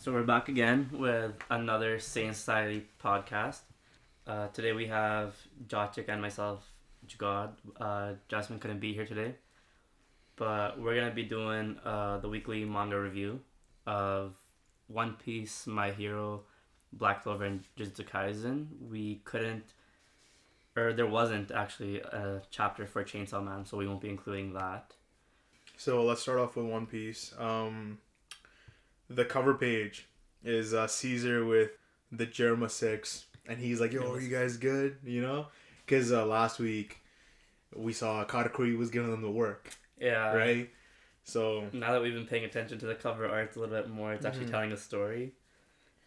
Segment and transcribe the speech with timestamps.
[0.00, 3.58] So we're back again with another Sane Society podcast.
[4.26, 5.34] Uh, today we have
[5.68, 6.66] Jochik and myself,
[7.06, 7.50] Jagad.
[7.78, 9.34] Uh, Jasmine couldn't be here today,
[10.36, 13.40] but we're gonna be doing uh, the weekly manga review
[13.86, 14.32] of
[14.88, 16.44] One Piece, My Hero,
[16.94, 18.68] Black Clover, and Jujutsu Kaisen.
[18.90, 19.74] We couldn't,
[20.78, 24.94] or there wasn't actually a chapter for Chainsaw Man, so we won't be including that.
[25.76, 27.34] So let's start off with One Piece.
[27.38, 27.98] Um,
[29.10, 30.06] the cover page
[30.44, 31.72] is uh, Caesar with
[32.12, 35.46] the Germa Six, and he's like, "Yo, are you guys good?" You know,
[35.84, 36.98] because uh, last week
[37.74, 39.70] we saw Katakuri was giving them the work,
[40.00, 40.32] Yeah.
[40.34, 40.70] right?
[41.24, 44.12] So now that we've been paying attention to the cover art a little bit more,
[44.12, 44.50] it's actually Mhm.
[44.50, 45.32] telling a story.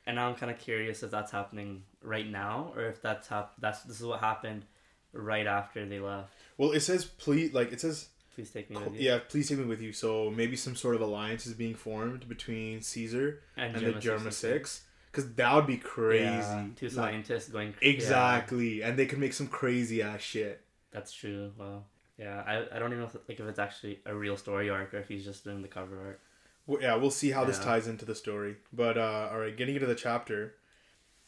[0.06, 3.54] And now I'm kind of curious if that's happening right now or if that's hap-
[3.60, 4.66] that's this is what happened
[5.14, 6.34] right after they left.
[6.58, 9.02] well, it says please, like it says, Please take me with you.
[9.02, 9.94] yeah, please take me with you.
[9.94, 14.24] So maybe some sort of alliance is being formed between Caesar and, the Germa Germa
[14.24, 14.36] 66.
[14.36, 16.24] Six, because that would be crazy.
[16.26, 20.62] Yeah, two Like, scientists going yeah, exactly, and they could make some crazy ass shit.
[20.92, 21.52] that's true.
[21.58, 21.86] Well,
[22.18, 24.94] yeah, I, I don't even know if, like if it's actually a real story arc
[24.94, 26.20] or if he's just doing the cover art.
[26.66, 28.56] Well, yeah, we'll see how this ties into the story.
[28.72, 30.56] But uh, all right, getting into the chapter.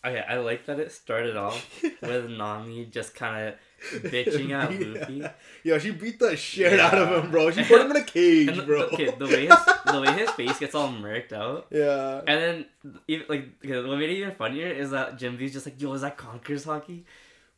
[0.05, 3.55] Okay, I like that it started off with Nami just kind of
[3.93, 5.23] bitching at Luffy.
[5.63, 7.51] Yeah, she beat the shit out of him, bro.
[7.51, 8.81] She put him in a cage, And the, bro.
[8.83, 9.55] okay, the way his
[9.91, 12.21] the way his face gets all murked out, Yeah.
[12.27, 12.65] and then
[13.07, 16.17] even like what made it even funnier is that Jinbe's just like, "Yo, is that
[16.17, 17.03] Conquer's Haki?"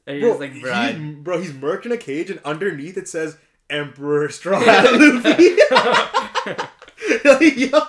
[0.05, 2.97] And Bro, he's like, "Bro, I- he's, bro, he's murked in a cage, and underneath
[2.97, 3.37] it says
[3.69, 5.57] Emperor Straw Hat Luffy.
[7.25, 7.79] like, yo,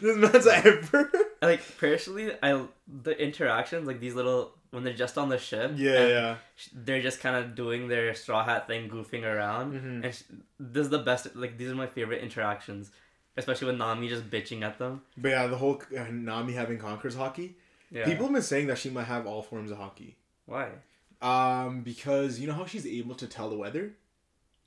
[0.00, 1.10] this man's an emperor.
[1.42, 2.64] Like personally, I
[3.02, 6.36] the interactions like these little when they're just on the ship, Yeah, yeah.
[6.72, 10.04] they're just kind of doing their straw hat thing, goofing around, Mhm.
[10.04, 10.22] and sh-
[10.60, 11.34] this is the best.
[11.34, 12.90] Like these are my favorite interactions,
[13.36, 15.02] especially with Nami just bitching at them.
[15.16, 17.54] But yeah, the whole uh, Nami having Conquerors Haki.
[17.90, 18.04] Yeah.
[18.04, 20.14] People have been saying that she might have all forms of Haki.
[20.46, 20.68] Why?
[21.22, 23.92] Um, because you know how she's able to tell the weather.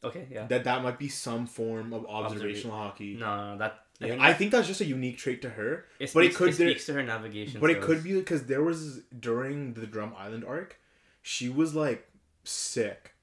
[0.04, 0.28] Okay.
[0.30, 0.48] Yeah.
[0.48, 3.18] That that might be some form of observational Haki.
[3.18, 3.83] No, no, that.
[4.00, 5.86] Think, I think that's just a unique trait to her.
[6.00, 7.62] it but it could- it there- to her navigation.
[7.62, 10.78] But it could be because there was during the Drum Island arc,
[11.22, 12.08] she was like
[12.44, 13.14] sick,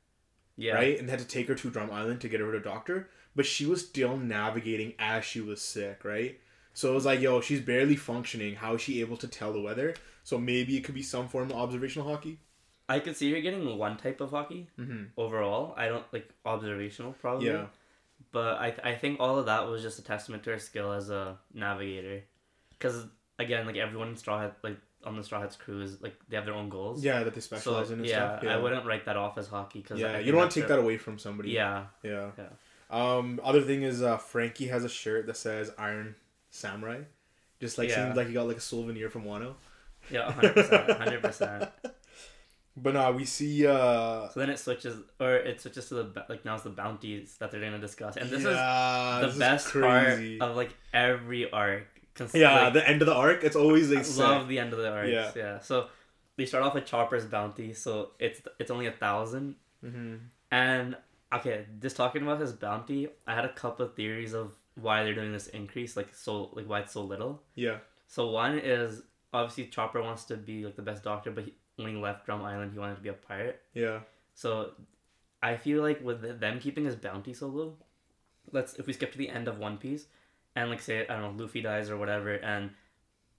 [0.57, 0.75] Yeah.
[0.75, 3.09] right, and had to take her to Drum Island to get her to a doctor.
[3.37, 6.41] But she was still navigating as she was sick, right?
[6.73, 8.55] So it was like, yo, she's barely functioning.
[8.57, 9.95] How is she able to tell the weather?
[10.25, 12.37] So maybe it could be some form of observational Haki.
[12.89, 15.03] I could see her getting one type of Haki Mm-hmm.
[15.17, 15.75] overall.
[15.77, 17.49] I don't like observational probably.
[17.49, 17.67] Yeah.
[18.33, 21.11] But I I think all of that was just a testament to her skill as
[21.11, 22.23] a navigator,
[22.79, 23.07] because
[23.39, 26.37] again, like everyone in Straw Hat, like on the Straw Hats crew is like they
[26.37, 27.03] have their own goals.
[27.03, 28.51] Yeah, that they So specialize in and yeah, stuff.
[28.51, 30.79] I wouldn't write that off as Haki because Yeah, you don't want to take that
[30.79, 31.51] away from somebody.
[31.51, 31.87] Yeah.
[32.03, 32.31] Yeah.
[32.39, 32.49] Yeah.
[32.91, 36.15] Um, other thing is uh, Franky has a shirt that says Iron
[36.51, 37.01] Samurai.
[37.61, 38.05] Just like Yeah.
[38.05, 39.55] seems like he got like a souvenir from Wano.
[40.11, 41.69] Yeah, hundred percent, hundred percent.
[42.77, 46.45] But nah, we see uh So then it switches, or it switches to the like
[46.45, 49.67] now it's the bounties that they're gonna discuss, and this yeah, is this the best
[49.69, 50.39] crazy.
[50.39, 51.87] part of like every arc.
[52.15, 54.73] Cons- yeah, like, the end of the arc, it's always I like love the end
[54.73, 55.11] of the arcs.
[55.11, 55.33] Yeah.
[55.37, 55.59] Yeah.
[55.61, 55.89] So
[56.37, 59.57] they start off with Chopper's bounty, so it's it's only a thousand.
[59.83, 60.17] hmm
[60.51, 60.97] And
[61.35, 65.15] okay, just talking about his bounty, I had a couple of theories of why they're
[65.15, 67.43] doing this increase, like so like why it's so little.
[67.55, 71.55] Yeah, So one is obviously Chopper wants to be like the best doctor, but he,
[71.85, 73.61] when he left Drum Island, he wanted to be a pirate.
[73.75, 74.01] yeah,
[74.35, 74.73] So
[75.43, 77.77] I feel like with them keeping his bounty so low,
[78.53, 80.07] let's if we skip to the end of One Piece,
[80.57, 82.71] and like say I don't know Luffy dies or whatever, and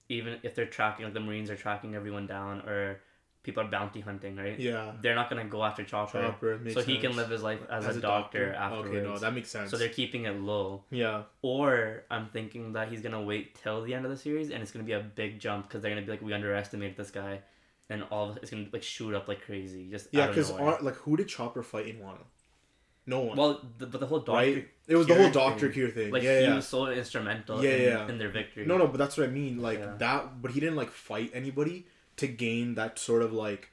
[0.08, 3.00] even if they're tracking like the Marines are tracking everyone down or
[3.42, 4.58] people are bounty hunting, right?
[4.58, 4.92] yeah.
[5.00, 8.00] They're not gonna go after Chopper, Chopper so he can live his life as, a,
[8.00, 8.90] doctor, afterwards.
[8.90, 9.70] Okay, no, that makes sense.
[9.70, 10.84] so they're keeping it low.
[10.90, 14.62] yeah, Or I'm thinking that he's gonna wait till the end of the series, and
[14.62, 17.40] it's gonna be a big jump because they're gonna be like, we underestimated this guy,
[17.90, 19.88] and all of it's gonna like shoot up like crazy.
[19.90, 20.26] Just yeah.
[20.26, 22.24] Because like, who did Chopper fight in Wano?
[23.04, 23.36] No one.
[23.36, 24.68] well, the, but the whole doctor, right?
[24.86, 25.72] It was the whole Doctor thing.
[25.72, 26.12] Cure thing.
[26.12, 26.54] like yeah, he yeah.
[26.54, 28.08] was so instrumental Yeah, in, yeah.
[28.08, 28.64] in their victory.
[28.64, 29.60] No, no, but that's what I mean.
[29.60, 29.94] Like Yeah.
[29.98, 31.86] that, but he didn't like fight anybody
[32.18, 33.70] to gain that sort of like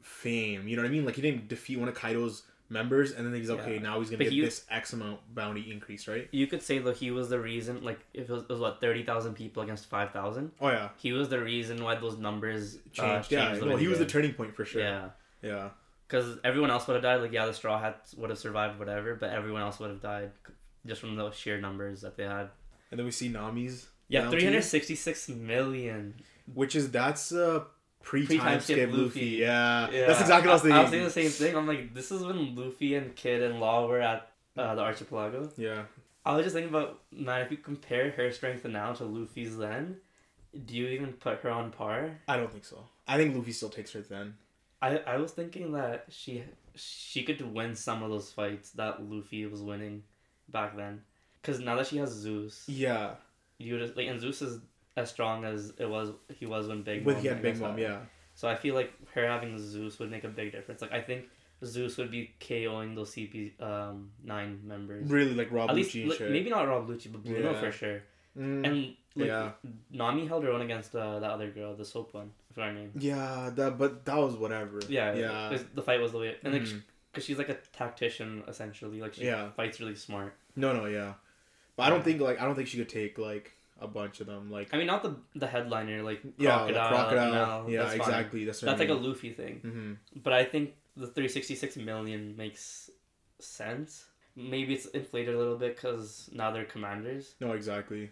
[0.00, 0.66] fame.
[0.66, 1.04] You know what I mean?
[1.04, 3.74] Like he didn't defeat one of Kaido's members, and then he's okay.
[3.74, 3.80] Yeah.
[3.82, 6.28] Now he's gonna But get he- this X amount bounty increase, right?
[6.30, 7.82] You could say though he was the reason.
[7.84, 10.52] Like if it was, it was what thirty thousand people against five thousand.
[10.60, 13.32] Oh yeah, he was the reason why those numbers uh, changed.
[13.32, 14.80] yeah, changed no, way he was the turning point for sure.
[14.82, 15.08] Yeah,
[15.42, 15.68] yeah,
[16.08, 17.20] because everyone else would have died.
[17.20, 19.14] Like yeah, the Straw Hats would have survived, whatever.
[19.16, 20.30] But everyone else would have died
[20.86, 22.48] just from those sheer numbers that they had.
[22.90, 26.14] And then we see Nami's Yeah, three hundred sixty-six million.
[26.54, 27.64] which is that's uh
[28.02, 29.02] pre Pre-time time skip Luffy.
[29.02, 29.26] Luffy.
[29.26, 29.88] Yeah.
[29.90, 30.78] that's exactly what I was thinking.
[30.78, 31.56] I was thinking the same thing.
[31.56, 35.50] I'm like, this is when Luffy and Kid and Law were at uh, the archipelago.
[35.56, 35.82] yeah,
[36.24, 39.96] I was just thinking about man, if you compare her strength now to Luffy's then,
[40.66, 42.18] do you even put her on par?
[42.28, 42.84] I don't think so.
[43.06, 44.34] I think Luffy still takes her then.
[44.82, 46.42] I I was thinking that she
[46.74, 50.02] she could win some of those fights that Luffy was winning
[50.48, 51.02] back then.
[51.42, 53.12] Cause now that she has Zeus, Yeah,
[53.58, 54.60] you would like and Zeus is
[54.96, 57.70] as strong as it was he was when Big with Mom, I Big Mom.
[57.72, 57.98] had- Yeah,
[58.34, 60.82] So I feel like her having Zeus would make a big difference.
[60.82, 61.28] Like I think
[61.64, 65.10] Zeus would be KOing those CP um nine members.
[65.10, 67.60] really like Rob At least Lucci like, maybe not Rob Lucci, but Bruno Yeah.
[67.60, 68.02] for sure.
[68.38, 68.76] Mm, And
[69.16, 69.52] like Yeah.
[69.92, 72.30] Nami held her own against uh, that other girl, the soap one.
[72.50, 72.92] I forgot her name.
[72.96, 74.80] yeah, that but that was whatever.
[74.88, 76.62] Yeah, yeah, the fight was the way, and like,
[77.12, 79.50] because she's like a tactician essentially, like she Yeah.
[79.50, 80.34] fights really smart.
[80.56, 81.14] no, no, yeah.
[81.76, 84.26] But I don't think like I don't think she could take like a bunch of
[84.26, 84.50] them.
[84.50, 86.88] Like I mean, not the the headliner like yeah, crocodile.
[86.90, 87.32] crocodile.
[87.32, 88.00] Mel, yeah, that's fine.
[88.00, 88.44] exactly.
[88.44, 89.08] That's That's I like a mean.
[89.08, 92.90] Luffy thing, hmm but I think the three sixty six million makes
[93.38, 94.06] sense.
[94.36, 97.34] Maybe it's inflated a little bit because now they're commanders.
[97.40, 98.10] No, exactly.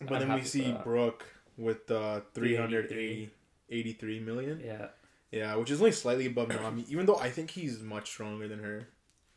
[0.00, 0.84] But I'm then we see that.
[0.84, 1.24] Brook
[1.56, 3.30] with uh, 383.
[3.68, 4.60] 383 million.
[4.64, 4.88] Yeah,
[5.30, 8.58] Yeah, which is only slightly above Nami, even though I think he's much stronger than
[8.60, 8.88] her.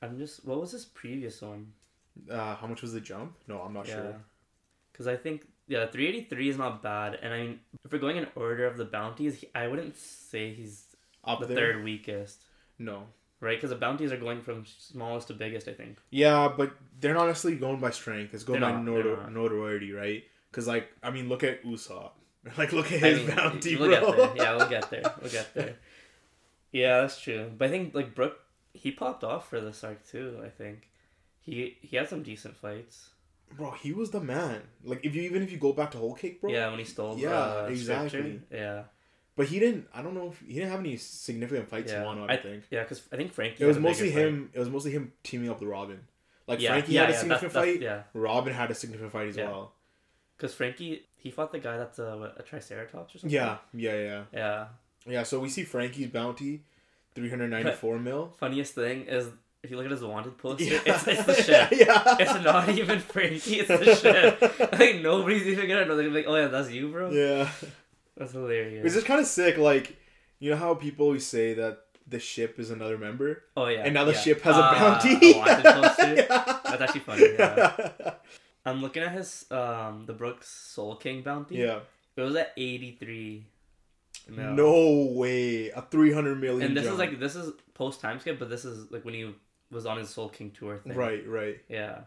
[0.01, 0.43] I'm just.
[0.45, 1.73] What was his previous one?
[2.29, 3.35] Uh, how much was the jump?
[3.47, 4.15] No, I'm not yeah, sure.
[4.91, 7.99] because I think yeah, three eighty three is not bad, and I mean, if we're
[7.99, 10.85] going in order of the bounties, he, I wouldn't say he's
[11.23, 11.55] Up the there?
[11.73, 12.43] third weakest.
[12.79, 13.03] No.
[13.39, 15.67] Right, because the bounties are going from smallest to biggest.
[15.67, 15.97] I think.
[16.11, 16.71] Yeah, but
[17.01, 18.33] they're not necessarily going by strength.
[18.33, 19.33] It's going They're by not, notor- not.
[19.33, 20.23] notoriety, right?
[20.49, 22.11] Because, like, I mean, look at Usopp.
[22.57, 24.11] Like, look at I his mean, bounty, we'll bro.
[24.11, 24.45] get there.
[24.45, 25.03] Yeah, we'll get there.
[25.21, 25.75] We'll get there.
[26.71, 27.51] Yeah, that's true.
[27.57, 28.37] But I think like Brook,
[28.73, 30.41] he popped off for this arc too.
[30.43, 30.89] I think
[31.39, 33.09] he he had some decent fights.
[33.57, 34.61] Bro, he was the man.
[34.83, 36.51] Like, if you even if you go back to Whole Cake, bro.
[36.51, 37.17] Yeah, when he stole.
[37.17, 38.09] Yeah, uh, exactly.
[38.09, 38.41] Scripture.
[38.51, 38.83] Yeah,
[39.35, 39.87] But he didn't.
[39.93, 42.29] I don't know if he didn't have any significant fights Yeah, Wano.
[42.29, 43.63] I, I- think yeah, because I think Franky.
[43.63, 44.19] it was had a bigger mostly fight.
[44.27, 44.49] him.
[44.53, 45.99] It was mostly him teaming up with Robin.
[46.47, 47.79] Like yeah, Franky yeah, had a significant that's- fight.
[47.79, 49.73] that's- Yeah, Robin had a significant fight as well.
[50.37, 53.29] because Franky he fought the guy that's a, what, a Triceratops or something.
[53.33, 54.65] Yeah, yeah, yeah, Yeah.
[55.07, 55.23] yeah.
[55.23, 56.63] So we see Franky's bounty,
[57.15, 58.33] three hundred ninety-four mil.
[58.37, 59.27] Funniest thing is
[59.63, 60.79] if you look at his wanted poster, Yeah.
[60.85, 61.69] it's, it's the ship.
[61.71, 63.59] yeah, It's not even Franky.
[63.61, 64.71] It's the ship.
[64.79, 65.95] Like nobody's even gonna know.
[65.95, 67.49] They're gonna be like, "Oh yeah, that's you, bro." yeah.
[68.17, 68.85] That's hilarious.
[68.85, 69.57] It's just kind of sick.
[69.57, 69.95] Like,
[70.39, 73.83] you know how people always say that the ship is another member, Oh yeah.
[73.85, 74.19] and now the yeah.
[74.19, 75.31] ship has Ah, a bounty.
[75.31, 75.35] a.
[76.17, 76.59] Yeah.
[76.65, 77.33] That's actually funny.
[77.39, 78.13] Yeah.
[78.65, 81.55] I'm looking at his um the Brook's Soul King bounty.
[81.57, 81.79] yeah.
[82.15, 83.45] It was at 83.
[84.29, 84.51] mil.
[84.53, 85.69] No way.
[85.69, 86.67] A three hundred million.
[86.67, 89.33] And this is like this is post time skip, but this is like when he
[89.73, 90.93] was on his Soul King tour thing.
[90.95, 91.59] right, right.
[91.69, 92.01] Yeah.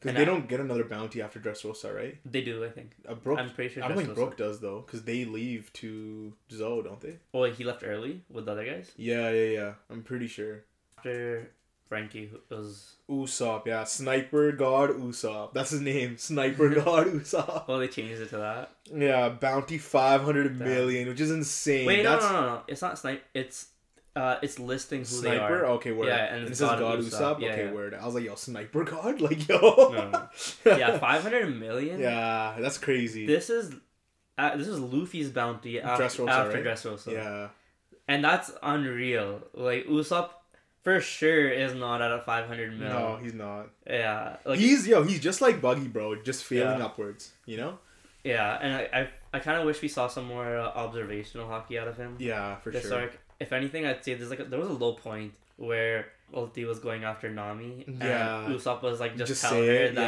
[0.00, 2.18] Because they I- don't get another bounty after Dressrosa, right?
[2.24, 2.92] They do, I think.
[3.08, 3.38] Uh, Brook.
[3.40, 3.84] I'm pretty sure.
[3.84, 7.16] I don't think Brook does though, because they leave to Zou, don't they?
[7.34, 9.72] Oh, he left early with the other guys Yeah, yeah, yeah.
[9.90, 10.62] I'm pretty sure.
[10.98, 11.50] after
[11.88, 12.94] Franky was.
[13.10, 15.52] Usopp, yeah, Sniper God Usopp.
[15.54, 17.64] That's his name, Sniper God Usopp.
[17.66, 18.70] Oh, they changed it to that.
[18.94, 21.86] Yeah, bounty five hundred million, which is insane.
[21.86, 22.62] Wait, no, That's no, no, no.
[22.68, 23.24] It's not snipe.
[23.34, 23.66] It's
[24.18, 25.38] uh, it's listing who Sniper.
[25.38, 25.66] they are.
[25.76, 26.08] Okay, word.
[26.08, 27.10] Yeah, and it it's says God Usopp.
[27.20, 27.40] Usopp.
[27.40, 27.72] Yeah, okay, yeah.
[27.72, 27.94] word.
[27.94, 29.58] I was like, yo, Sniper God, like yo.
[29.60, 30.28] No.
[30.78, 32.00] Yeah, five hundred million.
[32.00, 33.26] yeah, that's crazy.
[33.26, 33.74] This is
[34.36, 36.64] uh, this is Luffy's bounty after, Dressrosa, after right?
[36.64, 37.12] Dressrosa.
[37.12, 37.48] yeah,
[38.06, 39.42] And that's unreal.
[39.54, 40.30] Like Usopp
[40.84, 42.88] for sure is not at a 500 mil.
[42.88, 43.70] no, he's not.
[43.86, 44.36] Yeah.
[44.44, 46.86] Like he's yo, he's just like Buggy, bro, just failing Yeah.
[46.86, 47.32] upwards.
[47.46, 47.78] You know?
[48.24, 51.78] yeah, and I I, I kind of wish we saw some more uh, observational Haki
[51.80, 52.16] out of him.
[52.18, 53.00] Yeah, for this sure.
[53.00, 53.18] arc.
[53.40, 56.78] If anything, I'd say there's like a, there was a low point where Ulti was
[56.78, 58.44] going after Nami, Yeah.
[58.44, 60.00] and Usopp was like just, Just telling her it, that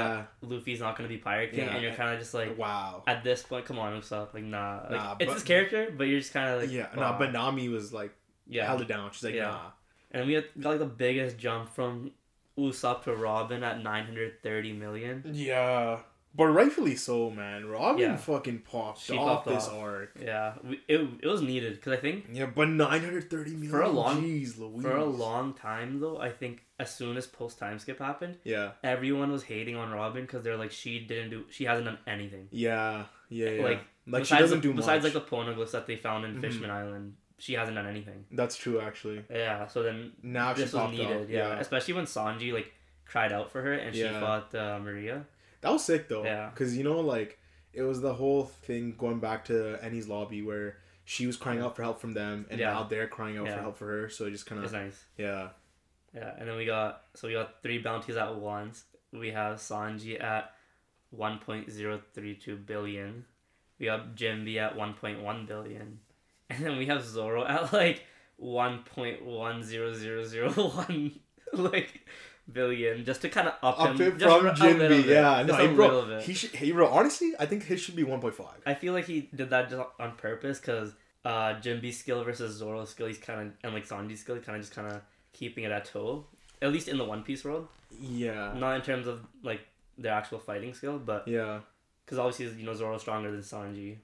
[0.43, 0.49] yeah.
[0.49, 1.75] Luffy's not gonna be Pirate King, Yeah.
[1.75, 3.03] and you're kind of just like, wow.
[3.07, 6.05] at this point, come on, Usopp, like nah, like Nah, it's but- his character, but
[6.05, 7.13] you're just kind of like, yeah, wow.
[7.13, 8.13] no, but Nami was like
[8.47, 9.11] yeah, held it down.
[9.13, 9.51] She's like, Yeah.
[9.51, 9.71] nah.
[10.11, 12.11] and we had, got like the biggest jump from
[12.59, 15.23] Usopp to Robin at 930 million.
[15.33, 16.01] Yeah.
[16.33, 17.67] But rightfully so, man.
[17.67, 18.17] Robin Yeah.
[18.17, 19.75] fucking popped She off popped this off.
[19.75, 20.17] arc.
[20.23, 20.55] Yeah,
[20.87, 23.71] it, it was needed because I think Yeah, but 930 million.
[23.71, 24.83] For a long- Jeez, Louise.
[24.83, 28.73] for a long time though, I think as soon as post time skip happened, Yeah.
[28.85, 32.47] everyone was hating on Robin because they're like she didn't do she hasn't done anything.
[32.53, 33.07] Yeah.
[33.29, 33.51] Yeah.
[33.51, 33.63] yeah.
[33.65, 35.15] Like, Like, she doesn't the, do besides much.
[35.15, 36.41] like the poneglyphs that they found in Mhm.
[36.43, 38.25] Fishman Island, she hasn't done anything.
[38.31, 39.25] That's true, actually.
[39.31, 41.23] Yeah, so then Now she this was needed.
[41.25, 41.29] off.
[41.29, 41.59] Yeah.
[41.59, 42.73] especially when Sanji like
[43.05, 44.21] cried out for her and she Yeah.
[44.21, 45.27] fought uh, Maria.
[45.61, 46.25] That was sick though.
[46.25, 46.51] Yeah.
[46.51, 47.39] Because you know, like
[47.73, 51.77] it was the whole thing going back to Enies Lobby where she was crying out
[51.77, 52.73] for help from them, and Yeah.
[52.73, 53.57] now they're crying out Yeah.
[53.57, 54.09] for help for her.
[54.09, 55.05] So it just kind It's of nice.
[55.17, 55.49] yeah.
[56.15, 58.85] Yeah, and then we got so we got three bounties at once.
[59.13, 60.53] We have Sanji at
[61.11, 63.25] one point zero three two billion.
[63.79, 66.01] We have Jinbe at one point one billion,
[66.51, 68.05] and then we have Zoro at like
[68.37, 71.21] one point one zero zero zero one.
[71.53, 72.01] like
[72.53, 74.19] billion just to kind of up, Up him from
[74.51, 75.43] Jinbe, yeah.
[75.43, 76.53] No, a bro, he should.
[76.75, 76.89] Bro.
[76.89, 78.61] Honestly, I think his should be one point five.
[78.67, 80.93] I feel like he did that just on purpose because
[81.25, 84.63] uh, Jinbe's skill versus Zoro's skill, he's kind of and like Sanji's skill, kind of
[84.63, 85.01] just kind of
[85.33, 86.27] keeping it at toe.
[86.63, 87.69] At least in the One Piece world,
[88.01, 88.53] Yeah.
[88.57, 89.61] not in terms of like
[89.97, 91.61] their actual fighting skill, but Yeah.
[92.05, 93.97] because obviously you know Zoro's stronger than Sanji,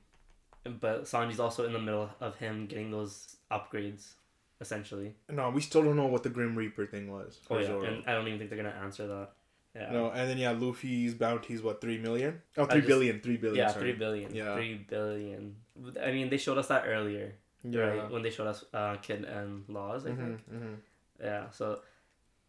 [0.80, 4.12] but Sanji's also in the middle of him getting those upgrades,
[4.60, 5.14] essentially.
[5.30, 7.38] No, we still don't know what the Grim Reaper thing was.
[7.50, 7.82] Oh yeah, Zoro.
[7.84, 9.30] and I don't even think they're gonna answer that.
[9.74, 9.92] Yeah.
[9.92, 12.40] No, and then yeah, Luffy's bounty's what three million?
[12.56, 13.58] Oh, I just- billion, three billion.
[13.66, 13.82] Yeah, sorry.
[13.82, 14.34] three billion.
[14.34, 14.54] Yeah.
[14.54, 15.56] Three billion.
[16.02, 17.80] I mean, they showed us that earlier, Yeah.
[17.80, 18.10] right?
[18.10, 20.20] When they showed us uh, Kid and Laws, I think.
[20.20, 20.74] Mm-hmm, mm-hmm.
[21.22, 21.80] Yeah, so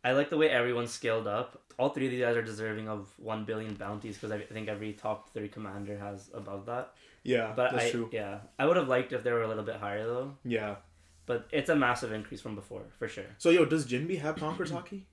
[0.05, 1.61] I like the way everyone's scaled up.
[1.77, 4.93] All three of these guys are deserving of one billion bounties because I think every
[4.93, 6.93] top three commander has above that.
[7.23, 8.09] Yeah, But that's I, true.
[8.13, 10.35] yeah, I would have liked if they were a little bit higher though.
[10.45, 10.75] Yeah.
[11.27, 13.25] But it's a massive increase from before for sure.
[13.37, 15.03] So yo, does Jinbe have Conqueror's Haki?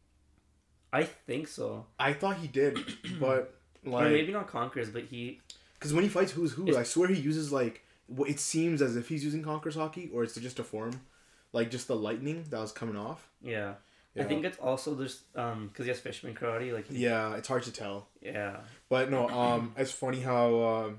[0.93, 2.79] I think so, I thought he did,
[3.21, 3.55] but
[3.85, 5.41] or like, maybe not Conquerors, but he.
[5.75, 8.97] because when he fights who's who, I swear he uses like what it seems as
[8.97, 11.01] if he's using Conqueror's Haki, or it's just a form,
[11.53, 13.29] like just the lightning that was coming off.
[13.43, 13.75] Yeah.
[14.15, 14.23] Yeah.
[14.23, 17.49] I think it's also just um because he has Fishman karate like he- Yeah, it's
[17.49, 18.07] hard to tell.
[18.23, 20.99] yeah But no, um, it's funny how um,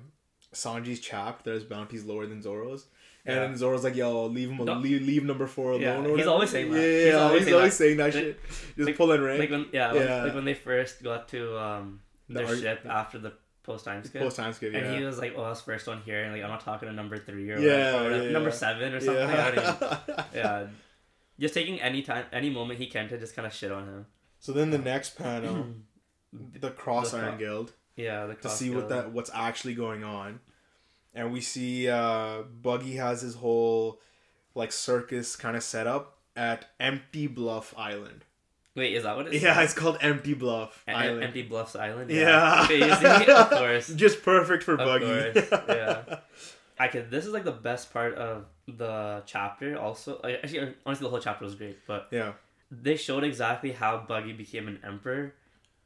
[0.54, 2.88] Sanji's chapped that his bounty's lower than Zoro's.
[3.27, 3.58] And Yeah.
[3.58, 4.74] Zoro's like, "Yo, leave him, No.
[4.75, 6.29] leave, leave number four alone." Yeah, or he's whatever.
[6.29, 6.79] always saying that.
[6.79, 7.77] Yeah, He's always he's saying always that.
[7.84, 8.39] saying that Like- shit.
[8.77, 9.39] Just like- pulling rank.
[9.39, 13.17] like when yeah, when- like when they first got to um their arg- ship after
[13.17, 14.22] the post time skip.
[14.22, 14.79] Post time skip, yeah.
[14.79, 16.94] And he was like, "Oh, was first one here," and like I'm not talking to
[16.94, 18.55] number three or Yeah, or yeah, number yeah.
[18.55, 19.27] seven or something.
[19.27, 20.24] Yeah.
[20.36, 20.67] yeah,
[21.39, 24.05] just taking any time, any moment he can to just kind of shit on him.
[24.39, 25.65] So then the next panel,
[26.60, 30.39] the Cross The Iron Guild, Yeah, the to see what that what's actually going on,
[31.16, 34.00] and we see uh, Buggy has his whole
[34.54, 38.26] like circus kind of set up at Empty Bluff Island.
[38.76, 39.42] Wait, is that what it's?
[39.42, 41.24] Yeah, it's called Empty Bluff E- Island.
[41.24, 42.12] Empty Bluffs Island.
[42.12, 42.68] Yeah.
[42.68, 43.88] See, of course.
[43.88, 45.06] Just perfect for Of Buggy.
[45.34, 46.20] course, yeah.
[46.78, 47.10] I could.
[47.10, 49.80] This is like the best part of the chapter.
[49.80, 52.34] Also, like, actually, honestly, the whole chapter was great, but yeah.
[52.70, 55.34] they showed exactly how Buggy became an emperor,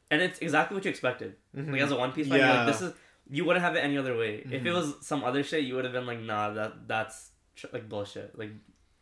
[0.10, 1.36] and it's exactly what you expected.
[1.56, 1.72] Mhm.
[1.74, 2.64] Like as a One Piece fan, Yeah.
[2.64, 2.94] like, this is
[3.30, 4.38] you wouldn't have it any other way.
[4.38, 4.74] If it Mhm.
[4.74, 8.38] was some other shit, you would have been like, nah, that that's tr- like bullshit,
[8.38, 8.52] like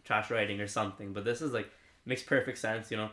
[0.03, 1.13] trash writing or something.
[1.13, 1.69] But this is like
[2.05, 2.91] makes perfect sense.
[2.91, 3.09] You know,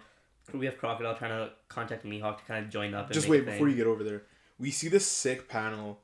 [0.52, 3.06] we have Crocodile trying to contact Mihawk to kind of join up.
[3.06, 4.22] And Just wait before you get over there.
[4.58, 6.00] We see this sick panel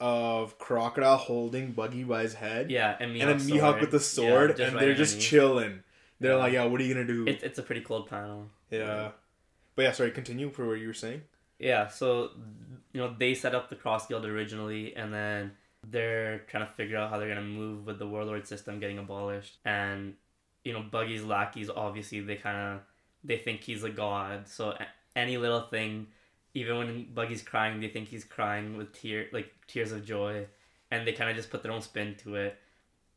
[0.00, 2.70] of Crocodile holding Buggy by his head.
[2.70, 5.82] Yeah, and Mihawk, and then Mihawk with the sword, just and right they're just chilling.
[6.20, 6.36] They're Yeah.
[6.38, 8.50] like, "Yeah, what are you gonna do?" It's it's a pretty cold panel.
[8.70, 9.12] yeah,
[9.74, 10.10] but yeah, sorry.
[10.10, 11.22] Continue for what you were saying.
[11.58, 12.30] Yeah, so
[12.98, 15.52] you know they set up the Cross Guild originally, and then
[15.88, 19.58] they're trying to figure out how they're gonna move with the warlord system getting abolished,
[19.64, 20.14] and
[20.64, 22.80] you know Buggy's lackeys obviously they kind of
[23.22, 24.76] they think he's a god, so
[25.14, 26.08] any little thing,
[26.54, 30.46] even when Buggy's crying, they think he's crying with tear like tears of joy,
[30.90, 32.58] and they kind of just put their own spin to it,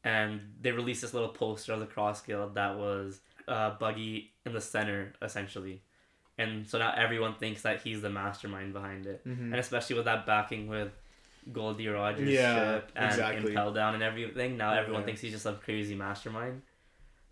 [0.04, 4.54] and they released this little poster of the Cross Guild that was uh, Buggy in
[4.54, 5.82] the center essentially.
[6.42, 9.52] And so now everyone thinks that he's the mastermind behind it Mm-hmm.
[9.52, 10.92] and especially with that backing with
[11.52, 11.88] Gol D.
[11.88, 13.50] Roger's Yeah, ship and exactly.
[13.52, 14.58] Impel Down and everything.
[14.58, 15.06] Now everyone Yeah.
[15.08, 16.62] thinks he's just a crazy mastermind.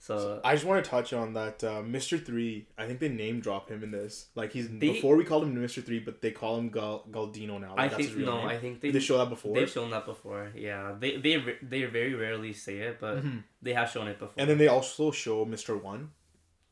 [0.02, 2.24] So, I just want to touch on that uh, Mr.
[2.26, 2.68] Three.
[2.78, 4.28] I think they name drop him in this.
[4.34, 5.84] Like he's They- before we called him Mr.
[5.84, 7.72] Three, but they call him Gal- Galdino now.
[7.76, 8.48] Like, I that's think no, name.
[8.48, 9.56] I think they they show that before.
[9.56, 10.52] they've shown that before.
[10.56, 13.44] Yeah, they they they very rarely say it, but Mhm.
[13.62, 14.36] they have shown it before.
[14.38, 15.80] And then they also show Mr.
[15.82, 16.12] One.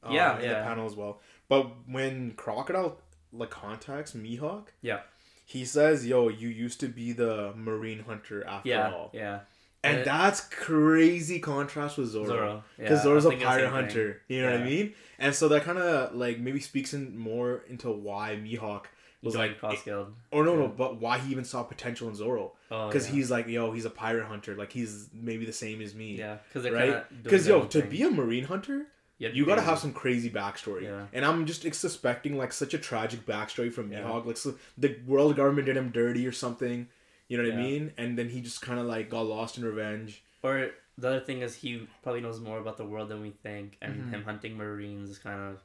[0.03, 0.59] um, Yeah, in yeah.
[0.59, 1.19] the panel as well.
[1.49, 2.97] But when Crocodile
[3.31, 5.01] like contacts Mihawk, Yeah.
[5.45, 9.41] he says, "Yo, you used to be the Marine Hunter after yeah, all," yeah,
[9.83, 12.63] and And- that's crazy contrast with Zoro.
[12.77, 14.93] Because yeah, Zoro's a was thinking the pirate hunter, you know what I mean?
[15.19, 18.85] And so that kind of like maybe speaks in more into why Mihawk
[19.23, 20.13] was Joined like, eh, Cross Guild.
[20.31, 23.15] or no, no, but why he even saw potential in Zoro Oh, because yeah.
[23.15, 26.37] he's like, yo, he's a pirate hunter, like he's maybe the same as me, yeah,
[26.53, 27.03] because right?
[27.23, 28.87] Because yo, to be a marine hunter,
[29.17, 30.83] yeah, you gotta have some crazy backstory.
[30.83, 31.07] Yeah.
[31.13, 34.01] And I'm just suspecting like such a tragic backstory from Yeah.
[34.01, 34.25] Mihawk.
[34.25, 36.87] Like so the world government did him dirty or something.
[37.27, 37.91] You know what I mean?
[37.97, 40.23] And then he just kind of like got lost in revenge.
[40.43, 43.77] Or the other thing is he probably knows more about the world than we think,
[43.81, 44.09] and Mhm.
[44.11, 45.61] him hunting Marines is kind of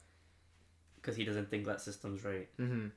[0.97, 2.49] because he doesn't think that system's right.
[2.59, 2.89] Mm-hmm.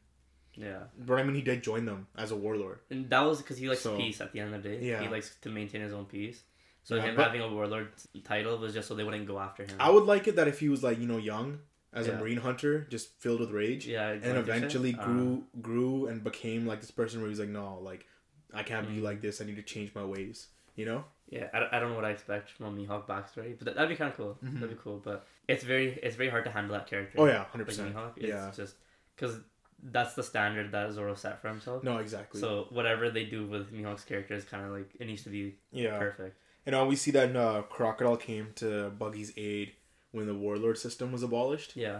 [0.58, 2.80] Yeah, But I mean, he did join them as a warlord.
[2.90, 4.22] and that was because he likes So- peace.
[4.22, 5.02] At the end of the day, Yeah.
[5.02, 6.44] he likes to maintain his own peace.
[6.86, 7.90] So Yeah, him but- having a warlord
[8.24, 9.76] title was just so they wouldn't go after him.
[9.80, 11.60] I would like it that if he was like you know young
[11.92, 14.48] as a marine hunter, just filled with rage, yeah, and like this shit.
[14.48, 18.06] eventually Uh, grew grew and became like this person where he's like, no, like
[18.54, 19.04] I can't be Mm.
[19.10, 19.42] like this.
[19.42, 20.48] I need to change my ways.
[20.76, 21.06] You know?
[21.30, 23.76] yeah, I, don't- I don't know what I expect from a Mihawk backstory, but that,
[23.76, 24.38] that'd be kind of cool.
[24.44, 24.56] Mhm.
[24.60, 27.18] That'd be cool, but it's very it's very hard to handle that character.
[27.20, 27.96] Oh yeah, hundred percent.
[27.96, 28.12] Mihawk.
[28.18, 28.52] It's Yeah.
[28.56, 28.76] just
[29.16, 29.40] because
[29.82, 31.84] that's the standard that Zoro set for himself.
[31.84, 32.40] No, exactly.
[32.42, 35.56] So whatever they do with Mihawk's character is kind of like it needs to be
[35.72, 36.38] yeah, perfect.
[36.66, 39.74] And uh, we see that uh, Crocodile came to Buggy's aid
[40.12, 41.76] when the warlord system was abolished.
[41.76, 42.00] Yeah,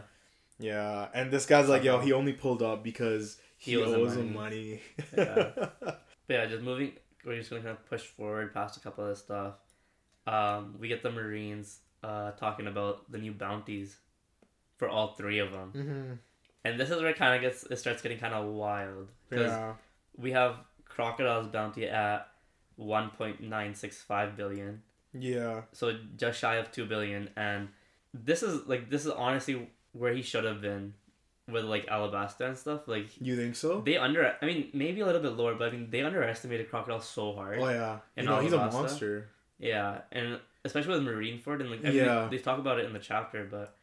[0.60, 4.34] Yeah, and this guy's like, yo, he only pulled up because he, He owes him
[4.34, 4.82] money.
[5.18, 5.52] Yeah.
[5.82, 6.94] but yeah, just moving.
[7.26, 9.56] We're just gonna kind of push forward past a couple of this stuff.
[10.28, 13.98] Um, we get the Marines uh, talking about the new bounties
[14.78, 16.14] for all three of them, hmm
[16.68, 19.52] and this is where it kind of gets it starts getting kind of wild because
[19.52, 19.74] Yeah.
[20.18, 20.56] we have
[20.86, 22.28] Crocodile's bounty at
[22.76, 24.82] one point nine six five billion,
[25.14, 25.62] Yeah.
[25.72, 27.70] so just shy of two billion, and
[28.14, 30.94] this is like this is honestly where he should have been
[31.48, 32.88] with like Alabasta and stuff.
[32.88, 33.82] Like You think so?
[33.82, 37.02] they under, I mean maybe a little bit lower, but I mean they underestimated Crocodile
[37.02, 37.60] so hard.
[37.60, 38.00] oh yeah.
[38.18, 39.30] You know, he's a monster.
[39.60, 42.28] Yeah, and especially with Marineford and like I mean, Yeah.
[42.30, 43.76] they, they talk about it in the chapter, but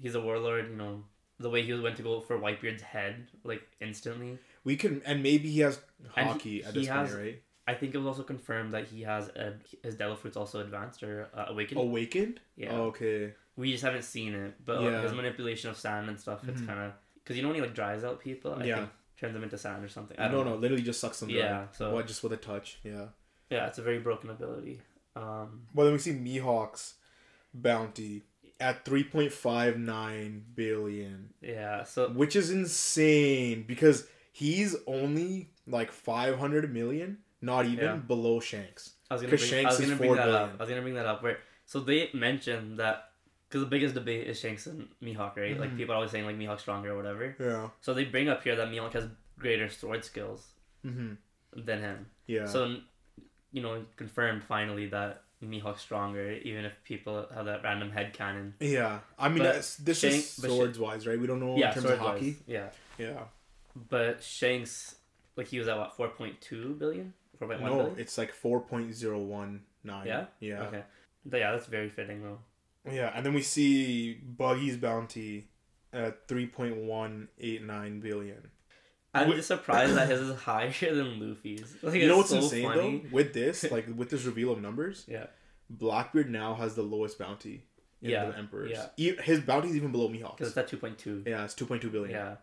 [0.00, 0.68] he's a warlord.
[0.70, 1.04] You know
[1.38, 4.38] the way he went to go for Whitebeard's head like instantly.
[4.64, 5.78] We can, and maybe he has
[6.16, 7.42] And he- Haki at he this has- point, right?
[7.66, 11.02] I think it was also confirmed that he has a, his Devil Fruit's also advanced
[11.02, 11.80] or uh, awakened.
[11.80, 12.40] Awakened.
[12.56, 13.32] yeah, Oh, okay.
[13.56, 14.90] we just haven't seen it, but Yeah.
[14.90, 16.66] like, his manipulation of sand and stuff, it's Mhm.
[16.66, 18.76] kind of because you know when he like dries out people, I Yeah.
[18.80, 20.18] think turns them into sand or something.
[20.18, 20.56] I No, don't no, know.
[20.58, 21.38] literally just sucks them dry.
[21.38, 22.78] Yeah, so What, just with a touch.
[22.82, 23.06] Yeah.
[23.48, 24.82] yeah, it's a very broken ability.
[25.16, 26.94] Um, Well, then we see Mihawk's
[27.54, 28.24] bounty
[28.60, 37.66] at 3.59 billion, yeah, so which is insane because he's only like 500 million, not
[37.66, 37.96] even Yeah.
[37.96, 38.94] below Shanks.
[39.10, 40.42] I was gonna bring, Shanks I was is gonna bring that billion.
[40.42, 40.54] up.
[40.58, 41.22] I was gonna bring that up.
[41.22, 43.10] Where so they mentioned that
[43.48, 45.58] because the biggest debate is Shanks and Mihawk, right?
[45.58, 45.76] Like Mhm.
[45.76, 47.36] people are always saying like Mihawk's stronger or whatever.
[47.38, 47.68] Yeah.
[47.80, 49.08] So they bring up here that Mihawk has
[49.38, 50.46] greater sword skills
[50.84, 51.14] Mm-hmm.
[51.64, 52.06] than him.
[52.26, 52.46] Yeah.
[52.46, 52.76] So
[53.52, 58.54] you know, confirmed finally that Mihawk's stronger, even if people have that random head canon.
[58.58, 59.00] yeah.
[59.18, 61.18] I mean, this Shank- is swords wise, right?
[61.20, 62.34] We don't know yeah, in terms of sword-wise.
[62.46, 63.24] Yeah, Yeah.
[63.90, 64.96] but Shanks,
[65.36, 67.98] like he was at what four point two billion, four point No, billion.
[67.98, 69.60] it's like 4.019.
[70.06, 70.26] Yeah?
[70.40, 70.62] Yeah.
[70.62, 70.82] Okay,
[71.26, 72.38] but yeah, that's very fitting though.
[72.90, 75.48] Yeah, and then we see Buggy's bounty
[75.92, 78.50] at 3.189 billion.
[79.16, 81.76] I'm just surprised that his is higher than Luffy's.
[81.82, 82.98] Like, you know what's so insane funny.
[83.04, 83.08] though?
[83.12, 85.26] With this, like with this reveal of numbers, Yeah.
[85.70, 87.64] Blackbeard now has the lowest bounty
[88.02, 88.72] in Yeah, the Emperors.
[88.72, 88.86] yeah.
[88.96, 90.48] E- His bounty's even below Because Mihawk's.
[90.48, 91.26] it's at 2.2.
[91.26, 92.10] Yeah, it's 2.2 billion.
[92.10, 92.36] Yeah.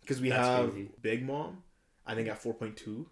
[0.00, 0.90] Because we That's have crazy.
[1.00, 1.62] Big Mom,
[2.04, 3.06] I think at 4.2.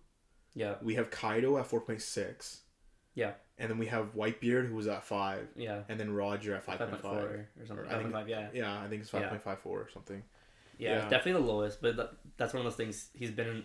[0.54, 0.74] Yeah.
[0.82, 2.58] We have Kaido at 4.6.
[3.14, 3.32] Yeah.
[3.58, 5.48] And then we have Whitebeard who was at 5.
[5.56, 5.82] Yeah.
[5.88, 7.00] And then Roger at 5.5.
[7.02, 7.78] 5.4 or something.
[7.78, 8.48] Or I think- 5.5, yeah.
[8.52, 9.28] Yeah, I think it's Yeah.
[9.30, 10.22] 5.54 or something.
[10.78, 10.90] yeah.
[11.02, 11.08] yeah.
[11.08, 13.10] definitely the lowest, but that's one of those things.
[13.14, 13.64] He's been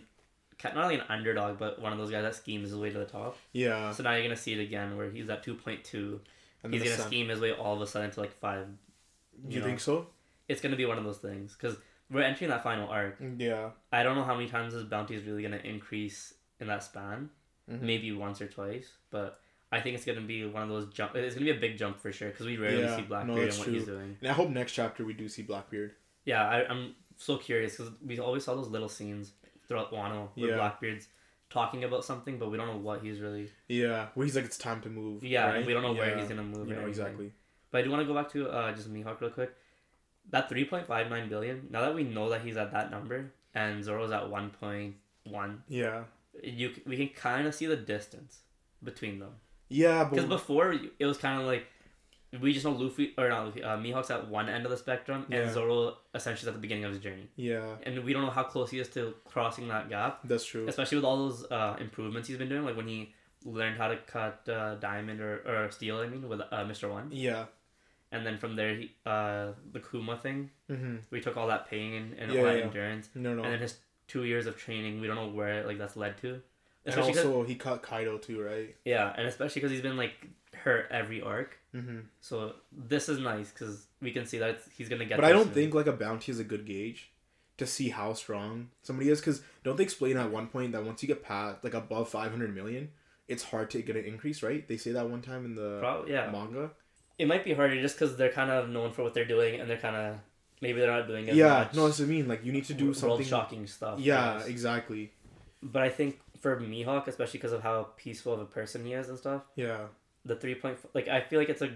[0.64, 3.04] not only an underdog, but one of those guys that schemes his way to the
[3.04, 3.36] top.
[3.52, 3.90] Yeah.
[3.92, 6.20] So now you're going to see it again where he's at 2.2.
[6.62, 8.66] And He's going to Sun- scheme his way all of a sudden to like 5.
[9.48, 9.66] You know.
[9.66, 10.08] think so?
[10.48, 11.54] It's going to be one of those things.
[11.54, 11.76] Because
[12.10, 13.16] we're entering that final arc.
[13.38, 13.70] Yeah.
[13.92, 16.82] I don't know how many times his bounty is really going to increase in that
[16.82, 17.30] span.
[17.70, 17.80] Mhm.
[17.82, 19.40] maybe once or twice, but
[19.72, 21.16] I think it's gonna be one of those jump.
[21.16, 23.38] It's gonna be a big jump for sure because we rarely Yeah, see no, Blackbeard
[23.38, 24.16] and that's what he's doing.
[24.20, 25.96] And I hope next chapter we do see Blackbeard.
[26.24, 29.32] Yeah, I, I'm so curious because we always saw those little scenes
[29.66, 30.56] throughout Wano where Yeah.
[30.58, 31.08] Blackbeard's
[31.50, 33.50] talking about something, but we don't know what he's really.
[33.66, 35.24] Yeah, where he's like, it's time to move.
[35.24, 35.66] Yeah, right?
[35.66, 36.68] we don't know where he's gonna move.
[36.68, 37.32] You know exactly.
[37.72, 39.52] But I do want to go back to uh, just Mihawk real quick.
[40.30, 41.66] That 3.59 billion.
[41.70, 46.04] Now that we know that he's at that number and Zoro's at 1.1, Yeah.
[46.42, 48.38] You we can kind of see the distance
[48.82, 49.32] between them.
[49.68, 51.66] Yeah, Because before it was kind of like
[52.40, 55.24] we just know Luffy or not Luffy, uh, Mihawk's at one end of the spectrum,
[55.30, 55.52] and Yeah.
[55.52, 58.42] Zoro essentially is at the beginning of his journey, yeah, and we don't know how
[58.44, 60.20] close he is to crossing that gap.
[60.24, 60.66] that's true.
[60.68, 63.96] Especially with all those uh, improvements he's been doing, like when he learned how to
[63.96, 65.98] cut uh, diamond or, or steel.
[65.98, 67.46] I mean, with uh, Mister One, Yeah.
[68.12, 70.96] and then from there, he, uh, the Kuma thing, Mm-hmm.
[71.10, 72.64] we took all that pain and Yeah, all that yeah.
[72.64, 73.42] endurance, No, no.
[73.44, 76.40] and then his two years of training, we don't know where like that's led to.
[76.84, 78.74] and also, he cut Kaido too, right?
[78.84, 80.14] yeah, and especially because he's been like
[80.54, 81.58] hurt every arc.
[81.74, 82.00] Mm-hmm.
[82.20, 85.16] So this is nice because we can see that he's gonna get.
[85.16, 85.54] But I don't soon.
[85.54, 87.10] think like a bounty is a good gauge
[87.58, 89.20] to see how strong somebody is.
[89.20, 92.30] Because don't they explain at one point that once you get past like above five
[92.30, 92.90] hundred million,
[93.28, 94.66] it's hard to get an increase, right?
[94.66, 96.30] They say that one time in the Probably, yeah.
[96.30, 96.70] manga.
[97.18, 99.68] It might be harder just because they're kind of known for what they're doing, and
[99.68, 100.16] they're kind of
[100.60, 101.74] maybe they're not doing as Yeah, much.
[101.74, 102.28] no, that's what I mean.
[102.28, 103.26] Like you need to do world something.
[103.26, 103.98] shocking stuff.
[104.00, 105.12] Yeah, exactly.
[105.62, 109.08] but I think for Mihawk, especially because of how peaceful of a person he is
[109.08, 109.86] and stuff, Yeah.
[110.24, 111.70] the three point like I feel like it's a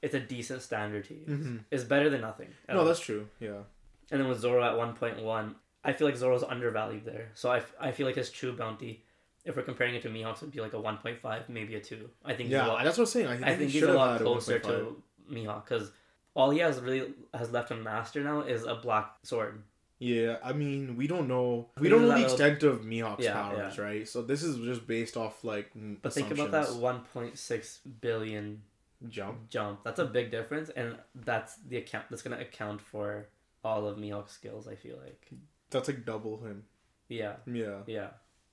[0.00, 1.28] it's a decent standard to use.
[1.28, 1.56] Mm-hmm.
[1.70, 2.48] It's better than nothing.
[2.68, 2.84] No, all.
[2.84, 3.28] that's true.
[3.40, 3.62] Yeah.
[4.10, 7.30] And then with Zoro at one point one, I feel like Zoro's undervalued there.
[7.34, 9.02] So I, I feel like his true bounty,
[9.44, 11.80] if we're comparing it to Mihawk's, would be like a one point five, maybe a
[11.80, 12.08] two.
[12.24, 12.48] I think.
[12.50, 13.26] he's a Yeah, lot- that's what I'm saying.
[13.26, 14.62] I think, I think he he's a lot closer 1.5.
[14.62, 15.02] to
[15.32, 15.90] Mihawk because
[16.38, 19.60] all he has really has left to master now is a black sword.
[19.98, 21.66] Yeah, I mean, we don't know.
[21.76, 24.06] We Because don't know the extent of Mihawk's Yeah, powers, right?
[24.08, 25.72] So this is just based off like.
[26.00, 28.62] But think about that 1.6 billion
[29.08, 29.48] jump.
[29.50, 29.82] jump.
[29.82, 33.26] That's a big difference, and that's the account that's gonna account for
[33.64, 34.68] all of Mihawk's skills.
[34.68, 35.26] I feel like.
[35.70, 36.62] That's like double him.
[37.08, 37.80] Yeah, Yeah.
[37.88, 38.10] yeah,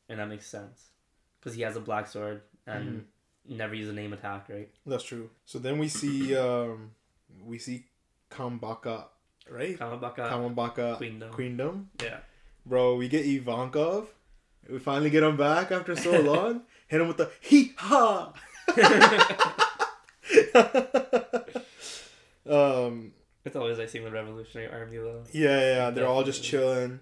[0.09, 0.89] and that makes sense
[1.39, 3.05] because he has a black sword and
[3.47, 4.69] never use a name attack, right?
[4.87, 5.29] That's true.
[5.45, 6.91] So then we see um
[7.45, 7.85] we see
[8.31, 9.05] Kambaka,
[9.49, 9.77] right?
[9.77, 11.31] Kamabaka Kamabaka Queendom.
[11.31, 11.85] Queendom.
[12.03, 12.17] Yeah.
[12.65, 14.07] Bro, we get Ivankov.
[14.69, 16.63] We finally get him back after so long.
[16.87, 18.33] Hit him with the hee ha.
[22.49, 23.11] um
[23.43, 25.23] It's always like seeing the Revolutionary Army though.
[25.31, 26.99] yeah, yeah, they're all just chilling.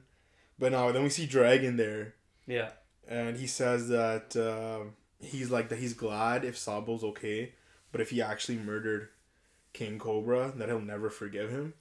[0.59, 2.15] But now then we see Dragon there
[2.47, 2.69] Yeah.
[3.07, 7.53] and he says that um he's like that he's glad if Sabo's okay,
[7.91, 9.09] but if he actually murdered
[9.73, 11.73] King Cobra, that he'll never forgive him.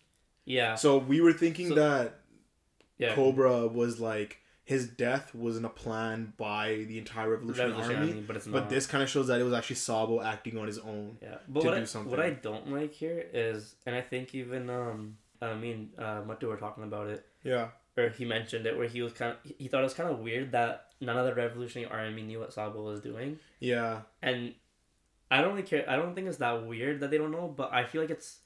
[0.45, 0.75] Yeah.
[0.75, 2.19] So we were thinking So- that
[2.99, 3.15] Yeah.
[3.15, 8.25] Cobra was like his death wasn't a plan by the entire Revolutionary, Revolutionary Army, Army,
[8.27, 8.53] but it's not.
[8.55, 11.19] but this kind of shows that it was actually Sabo acting on his own.
[11.21, 12.11] Yeah, but to what do I, something.
[12.11, 16.45] what I don't like here is, and I think even um, I mean, uh, Matu
[16.45, 19.67] were talking about it, Yeah, or he mentioned it, where he was kind of he
[19.67, 22.83] thought it was kind of weird that none of the Revolutionary Army knew what Sabo
[22.85, 24.55] was doing, yeah, and
[25.33, 25.85] I don't really care.
[25.89, 28.39] I don't think it's that weird that they don't know, but I feel like it's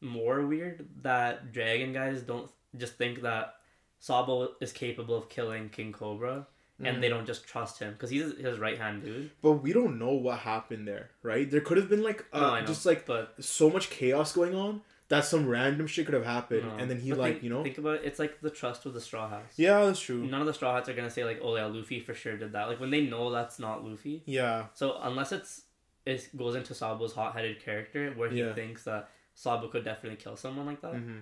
[0.00, 3.54] more weird that Dragon guys don't just think that
[4.00, 6.46] Sabo is capable of killing King Cobra.
[6.82, 9.30] And they don't just trust him because he's his right hand dude.
[9.40, 11.48] but we don't know what happened there, right?
[11.50, 12.66] There could have been like uh, No, know.
[12.66, 16.64] just like But so much chaos going on that some random shit could have happened,
[16.66, 16.76] no.
[16.76, 18.02] and then he But like think, you know, think about it.
[18.04, 19.56] It's like the trust with the Straw Hats.
[19.56, 20.26] yeah, that's true.
[20.26, 22.52] None of the Straw Hats are gonna say like, "Oh yeah, Luffy for sure did
[22.52, 24.22] that." Like when they know that's not Luffy.
[24.26, 25.62] Yeah, So unless it's
[26.06, 28.52] it goes into Sabo's hot-headed character where he Yeah.
[28.54, 31.20] thinks that Sabo could definitely kill someone like that, mm-hmm.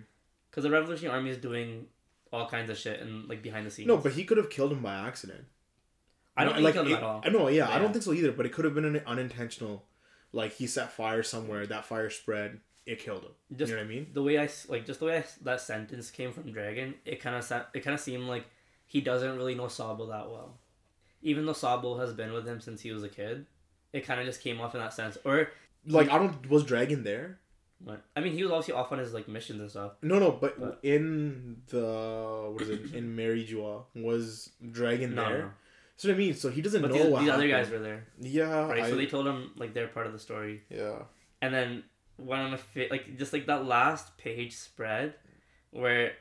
[0.50, 1.86] because the Revolutionary Army is doing
[2.32, 3.86] all kinds of shit and like behind the scenes.
[3.88, 5.44] no, but he could have killed him by accident.
[6.36, 7.22] I don't No, think like he killed him it- at all.
[7.24, 8.32] I know, yeah, I don't think so either.
[8.32, 9.84] But it could have been an unintentional,
[10.32, 11.66] like he set fire somewhere.
[11.66, 12.60] That fire spread.
[12.84, 13.30] It killed him.
[13.56, 14.08] Just you know what I mean?
[14.12, 17.36] the way I like, just the way I that sentence came from Dragon, it kind
[17.36, 18.46] of it kind of seemed like
[18.86, 20.58] he doesn't really know Sabo that well,
[21.22, 23.46] even though Sabo has been with him since he was a kid.
[23.92, 25.50] It kind of just came off in that sense, or
[25.87, 26.48] Like I don't.
[26.48, 27.38] Was Dragon there?
[27.85, 28.00] what?
[28.16, 29.92] I mean, he was obviously off on his like missions and stuff.
[30.02, 30.31] No, no.
[30.31, 32.94] But, But- in the what is it?
[32.94, 35.38] In Mary Geoise was Dragon No, there?
[35.38, 35.50] no,
[36.02, 36.35] what I mean.
[36.35, 38.66] So he doesn't but know these, what these other guys were there, Yeah.
[38.68, 38.83] right?
[38.85, 41.02] I- so they told him like they're part of the story, yeah.
[41.40, 41.85] and then
[42.16, 45.14] one of my fa- like just like that last page spread
[45.70, 46.12] where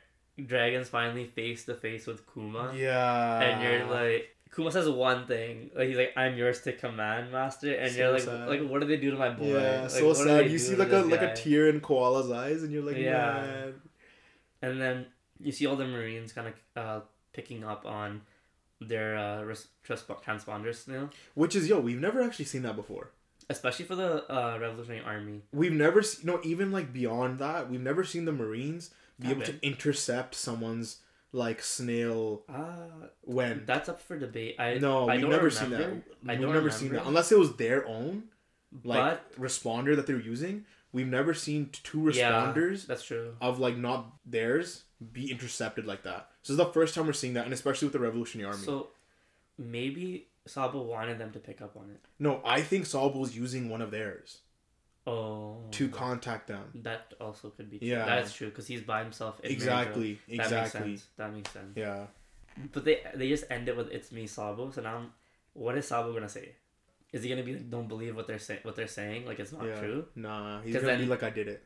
[0.44, 2.72] Dragon's finally face to face with Kuma.
[2.76, 3.40] Yeah.
[3.40, 7.72] and you're like Kuma says one thing, like he's like, "I'm yours to command, master,"
[7.74, 8.48] and So you're like, sad.
[8.48, 10.50] "Like, what do they do to my boy?" Yeah, Like, so sad.
[10.50, 12.96] You see like a this like guy?" a tear in Koala's eyes, and you're like,
[12.98, 13.42] Yeah.
[13.46, 13.74] man.
[14.60, 15.06] and then
[15.40, 17.00] you see all the Marines kind of uh,
[17.32, 18.20] picking up on
[18.80, 23.10] their uh, res- transp- transponders now, Which is yo, we've never actually seen that before.
[23.48, 25.42] especially for the uh, Revolutionary Army.
[25.52, 29.42] We've never seen, no, even like beyond that, we've never seen the Marines be able
[29.42, 30.98] to intercept someone's
[31.32, 33.64] like snail Uh, when.
[33.66, 34.56] that's up for debate.
[34.58, 35.50] I no, I we've never remember.
[35.50, 36.32] seen that.
[36.32, 38.24] I We've never seen that unless it was their own
[38.84, 40.64] like but responder that they're using.
[40.92, 42.30] We've never seen two Yeah.
[42.52, 43.34] responders that's true.
[43.40, 46.28] of like not theirs be intercepted like that.
[46.42, 48.64] So this is the first time we're seeing that, and especially with the Revolutionary Army.
[48.64, 48.88] So
[49.58, 52.00] maybe Sabo wanted them to pick up on it.
[52.18, 54.38] no, I think Sabo was using one of theirs
[55.06, 56.62] Oh, to contact them.
[56.76, 57.88] That also could be true.
[57.88, 58.04] Yeah.
[58.06, 59.40] That's true because he's by himself.
[59.42, 61.06] Exactly, That makes sense.
[61.16, 61.76] That makes sense.
[61.76, 62.06] Yeah.
[62.72, 65.12] But they they just end it with "It's me, Sabo." So now, I'm-
[65.54, 66.52] what is Sabo gonna say?
[67.12, 68.60] Is he gonna be like, "Don't believe what they're saying"?
[68.62, 69.80] What they're saying, like it's not yeah.
[69.80, 70.06] true.
[70.14, 71.62] Nah, he's gonna be then- like I did it.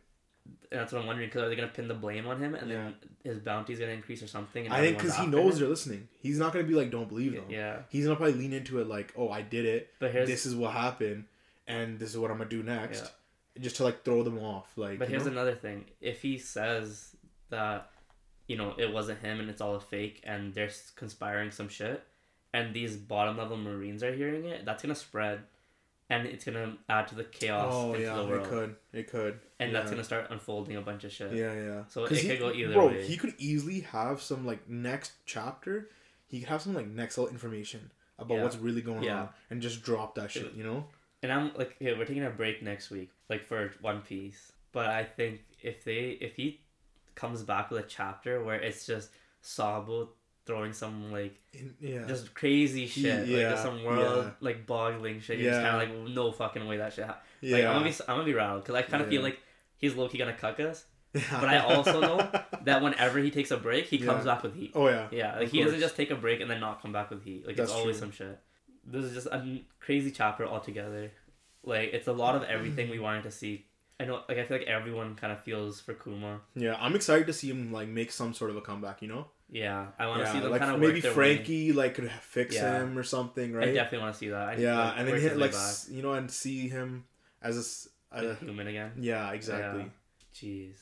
[0.70, 1.28] And that's what I'm wondering.
[1.28, 2.94] Because are they gonna pin the blame on him, and then
[3.24, 4.64] his bounty's gonna increase or something?
[4.64, 6.08] And I think because he knows they're listening.
[6.22, 7.82] He's not gonna be like, "Don't believe Yeah, them." yeah.
[7.88, 9.92] He's gonna probably lean into it like, "Oh, I did it.
[9.98, 11.24] But here's this is what happened,
[11.66, 13.12] and this is what I'm gonna do next,"
[13.60, 14.70] just to like throw them off.
[14.76, 15.32] Like, But here's know?
[15.32, 15.84] another thing.
[16.00, 17.16] If he says
[17.50, 17.90] that,
[18.46, 22.02] you know, it wasn't him and it's all a fake and they're conspiring some shit,
[22.54, 25.40] and these bottom level Marines are hearing it, that's gonna spread,
[26.08, 29.40] and it's gonna add to the chaos oh into yeah, the it could, it could,
[29.58, 29.78] and yeah.
[29.78, 31.32] that's gonna start unfolding a bunch of shit.
[31.32, 31.82] Yeah, yeah.
[31.88, 33.06] So it 'Cause could he- go either bro, way.
[33.06, 35.90] he could easily have some like next chapter.
[36.28, 38.42] He could have some like next level information about Yeah.
[38.44, 39.22] what's really going Yeah.
[39.22, 40.54] on, and just drop that shit.
[40.54, 40.86] You know?
[41.26, 44.52] And I'm like, okay, we're taking a break next week, like for One Piece.
[44.70, 46.60] But I think if they, if he
[47.16, 49.10] comes back with a chapter where it's just
[49.40, 50.10] Sabo
[50.44, 51.34] throwing some like
[51.80, 52.04] yeah.
[52.06, 54.30] just crazy shit, like just some world yeah.
[54.40, 55.40] like boggling shit.
[55.40, 55.70] You're just Yeah.
[55.70, 57.06] kind of like, no fucking way that shit.
[57.06, 57.56] hap-" yeah.
[57.56, 59.18] Like I'm gonna be, I'm gonna be rattled because I kind of Yeah.
[59.18, 59.40] feel like
[59.78, 62.30] he's low key gonna cuck us, but I also know
[62.62, 64.34] that whenever he takes a break, he comes Yeah.
[64.34, 64.70] back with heat.
[64.76, 65.08] Oh yeah.
[65.10, 67.24] Yeah, like Of he doesn't just take a break and then not come back with
[67.24, 67.44] heat.
[67.44, 68.00] Like That's it's always true.
[68.02, 68.38] some shit.
[68.86, 71.10] This is just a crazy chapter altogether.
[71.64, 73.02] Like it's a lot of everything we mm.
[73.02, 73.66] wanted to see.
[73.98, 76.40] I know, like I feel like everyone kind of feels for Kuma.
[76.54, 79.02] Yeah, I'm excited to see him like make some sort of a comeback.
[79.02, 79.26] You know.
[79.50, 81.36] Yeah, I want to yeah, see them like kind of maybe work their way.
[81.36, 82.80] Franky like could fix Yeah.
[82.82, 83.68] him or something, right?
[83.68, 84.48] I definitely want to see that.
[84.48, 87.04] I, yeah, like, and then hit like s- you know and see him
[87.42, 88.92] as a- human again.
[88.98, 89.82] yeah exactly.
[89.82, 89.88] Yeah.
[90.34, 90.74] Jeez,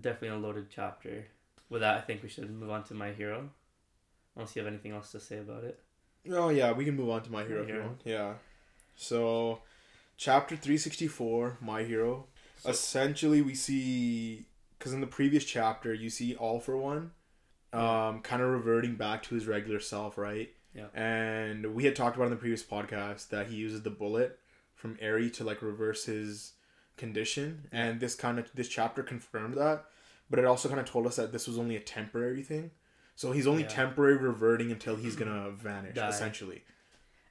[0.00, 1.26] definitely a loaded chapter.
[1.68, 3.50] With that, I think we should move on to my hero.
[4.36, 5.80] Unless you have anything else to say about it.
[6.30, 7.86] Oh yeah, we can move on to my hero My if you Hero.
[7.86, 8.00] want.
[8.04, 8.34] Yeah.
[8.96, 9.60] So,
[10.16, 12.26] chapter three sixty four, my hero.
[12.58, 14.46] So- Essentially, we see
[14.78, 17.12] because in the previous chapter you see all for one,
[17.72, 20.50] um, kind of reverting back to his regular self, right?
[20.74, 20.86] Yeah.
[20.94, 24.38] And we had talked about in the previous podcast that he uses the bullet
[24.74, 26.52] from Eri to like reverse his
[26.96, 29.84] condition, and this kind of this chapter confirmed that,
[30.30, 32.70] but it also kind of told us that this was only a temporary thing.
[33.16, 33.68] So he's only Yeah.
[33.68, 36.08] temporary reverting until he's gonna vanish, Die.
[36.08, 36.62] essentially.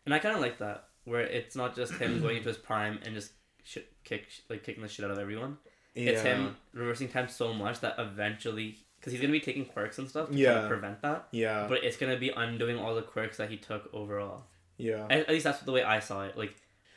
[0.06, 3.00] And I kind of like that, where it's not just him going into his prime
[3.04, 5.58] and just shit, kick like kicking the shit out of everyone.
[5.96, 10.10] It's him reversing time so much that eventually, because he's gonna be taking quirks and
[10.10, 10.62] stuff to kind Yeah.
[10.64, 13.90] of prevent that, Yeah, but it's gonna be undoing all the quirks that he took
[13.94, 14.46] overall.
[14.78, 15.06] yeah.
[15.10, 16.36] At, at least that's the way I saw it.
[16.38, 16.56] Like,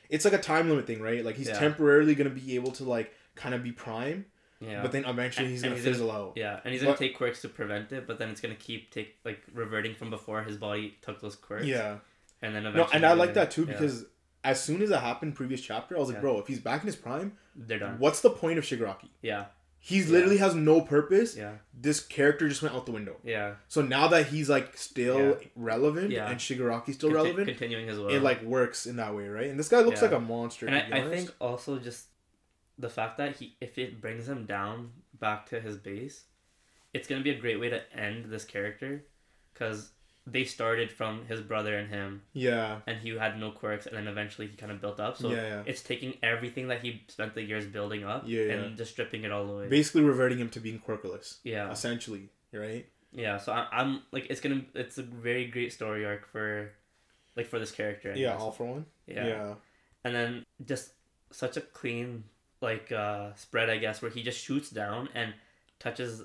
[0.08, 1.24] It's like a time limit thing, right?
[1.24, 1.58] Like he's Yeah.
[1.58, 4.24] temporarily gonna be able to like kind of be prime,
[4.60, 6.32] yeah, but then eventually he's and gonna he's gonna- fizzle out.
[6.36, 8.90] yeah, and he's gonna but- take quirks to prevent it, but then it's gonna keep
[8.90, 11.66] take like reverting from before his body took those quirks.
[11.66, 11.98] Yeah.
[12.42, 14.04] and then No, and I like that too yeah, because
[14.44, 16.20] as soon as it happened previous chapter, I was like, Yeah.
[16.20, 17.98] bro, if he's back in his prime, they're done.
[17.98, 19.08] what's the point of Shigaraki?
[19.22, 19.46] Yeah,
[19.78, 20.12] He's Yeah.
[20.14, 21.36] literally has no purpose.
[21.36, 23.16] yeah, This character just went out the window.
[23.24, 23.54] yeah.
[23.68, 25.46] So now that he's like still Yeah.
[25.56, 26.28] relevant Yeah.
[26.28, 28.08] and Shigaraki's still relevant, continuing as well.
[28.08, 29.48] it like works in that way, right?
[29.48, 30.08] And this guy looks Yeah.
[30.08, 30.66] like a monster.
[30.66, 32.06] and I, I think also just
[32.78, 36.24] the fact that he if it brings him down back to his base
[36.92, 39.02] it's going to be a great way to end this character
[39.52, 39.90] because
[40.26, 44.08] they started from his brother and him yeah, and he had no quirks and then
[44.08, 45.62] eventually he kind of built up so yeah, yeah.
[45.66, 48.52] it's taking everything that he spent the years building up Yeah, yeah.
[48.54, 52.86] and just stripping it all away Basically reverting him to being quirkless, yeah essentially, right?
[53.12, 56.72] yeah so I, i'm like it's gonna it's a very great story arc for
[57.36, 58.40] like for this character I Yeah, guess.
[58.42, 58.86] all for one.
[59.06, 59.54] yeah yeah.
[60.04, 60.90] and then just
[61.30, 62.24] such a clean
[62.60, 65.34] like uh spread i guess where he just shoots down and
[65.78, 66.22] touches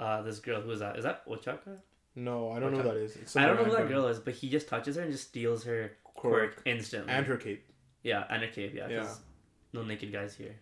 [0.00, 1.78] uh this girl who is that is that Ochaco
[2.16, 3.36] No, I don't know who that is.
[3.36, 5.64] I don't know who that girl is but he just touches her and just steals
[5.64, 6.54] her quirk.
[6.56, 7.64] quirk instantly and her cape.
[8.02, 9.08] yeah and her cape yeah, Yeah.
[9.72, 10.56] no naked guys here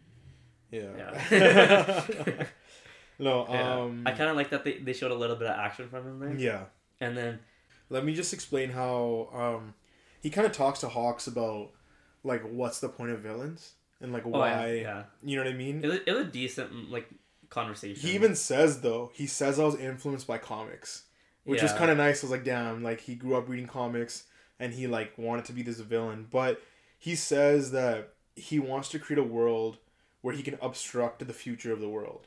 [0.70, 0.90] Yeah.
[1.30, 2.04] Yeah.
[3.18, 3.74] no, Yeah.
[3.80, 6.06] um i kind of like that they, they showed a little bit of action from
[6.06, 6.64] him there Yeah.
[7.00, 7.40] and then
[7.90, 9.74] Let me just explain how um
[10.20, 11.70] he kind of talks to Hawks about
[12.24, 15.02] like what's the point of villains and like oh why yeah, yeah.
[15.22, 15.82] you know what I mean?
[15.84, 17.08] It, was, it was a decent mm, like
[17.50, 21.04] conversation He even says though, he says I was influenced by comics,
[21.44, 21.78] which is Yeah.
[21.78, 22.22] kind of nice.
[22.22, 24.24] I was like, damn, like he grew up reading comics
[24.60, 26.60] and he like wanted to be this villain, but
[26.98, 29.78] he says that he wants to create a world
[30.20, 32.26] where he can obstruct the future of the world.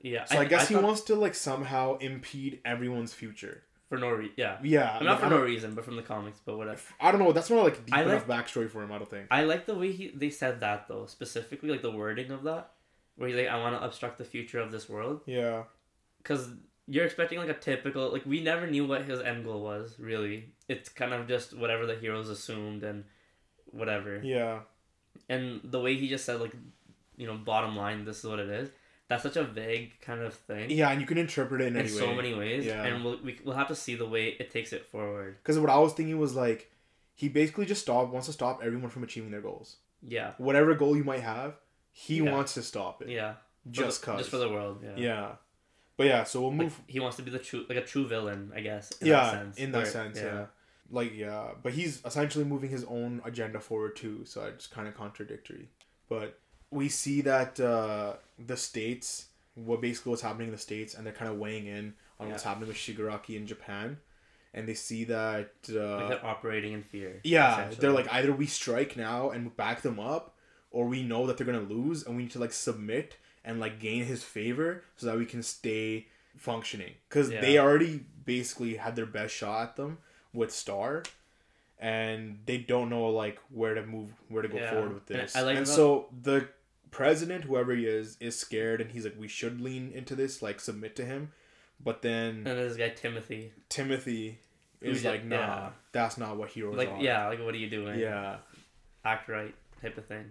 [0.00, 3.62] yeah So I, guess he thought wants to like somehow impede everyone's future.
[3.88, 6.80] For no reason yeah Yeah, not for no reason but from the comics but whatever
[7.00, 7.32] I don't know.
[7.32, 8.90] That's not like deep I enough backstory for him.
[8.92, 9.26] I don't think.
[9.30, 12.72] I like the way he they said that though, specifically like the wording of that,
[13.16, 15.64] where he's like, "I want to obstruct the future of this world," Yeah,
[16.18, 16.48] because
[16.88, 20.52] you're expecting like a typical like we never knew what his end goal was really.
[20.68, 23.04] It's kind of just whatever the heroes assumed and
[23.66, 24.20] whatever.
[24.22, 24.60] yeah,
[25.28, 26.54] And the way he just said like,
[27.16, 28.68] you know, bottom line, this is what it is.
[29.08, 31.80] That's such a vague kind of thing yeah, and you can interpret it in, in
[31.82, 32.16] any so way.
[32.16, 32.82] many ways, Yeah.
[32.84, 35.36] and we'll we, we'll have to see the way it takes it forward.
[35.42, 36.70] Because what I was thinking was like,
[37.14, 39.76] he basically just stop wants to stop everyone from achieving their goals.
[40.02, 41.54] Yeah, Whatever goal you might have,
[41.92, 42.32] he Yeah.
[42.32, 43.08] wants to stop it.
[43.08, 44.18] yeah, For Just the- cause.
[44.18, 44.80] just for the world.
[44.82, 44.94] Yeah.
[44.96, 45.32] yeah.
[45.96, 46.80] But yeah, so we'll Like, move.
[46.88, 48.90] he wants to be the true like a true villain, I guess.
[49.00, 50.46] In yeah, that sense, in that where- sense, yeah.
[50.90, 54.94] Like yeah, but he's essentially moving his own agenda forward too, so it's kind of
[54.94, 55.68] contradictory.
[56.08, 56.38] But
[56.70, 61.12] we see that uh, the states, what basically what's happening in the states, and they're
[61.12, 63.98] kind of weighing in on what's happening with Shigaraki in Japan,
[64.54, 67.20] and they see that uh, Like they're operating in fear.
[67.24, 70.34] Yeah, they're like either we strike now and back them up,
[70.70, 73.78] or we know that they're gonna lose and we need to like submit and like
[73.78, 76.94] gain his favor so that we can stay functioning.
[77.08, 77.40] Because Yeah.
[77.40, 79.98] they already basically had their best shot at them
[80.34, 81.02] with Star,
[81.78, 84.70] and they don't know like where to move, where to go Yeah.
[84.70, 85.36] forward with And this.
[85.36, 86.48] I like and about- so the
[86.96, 90.58] president, whoever he is, is scared and he's like, we should lean into this, like
[90.58, 91.30] submit to him.
[91.78, 93.52] But then and there's this guy Timothy.
[93.68, 94.38] Timothy
[94.80, 95.68] is like, nah, yeah.
[95.92, 97.02] that's not what heroes Like are.
[97.02, 97.98] yeah, like what are you doing?
[97.98, 98.38] Yeah.
[99.04, 100.30] Act right type of thing.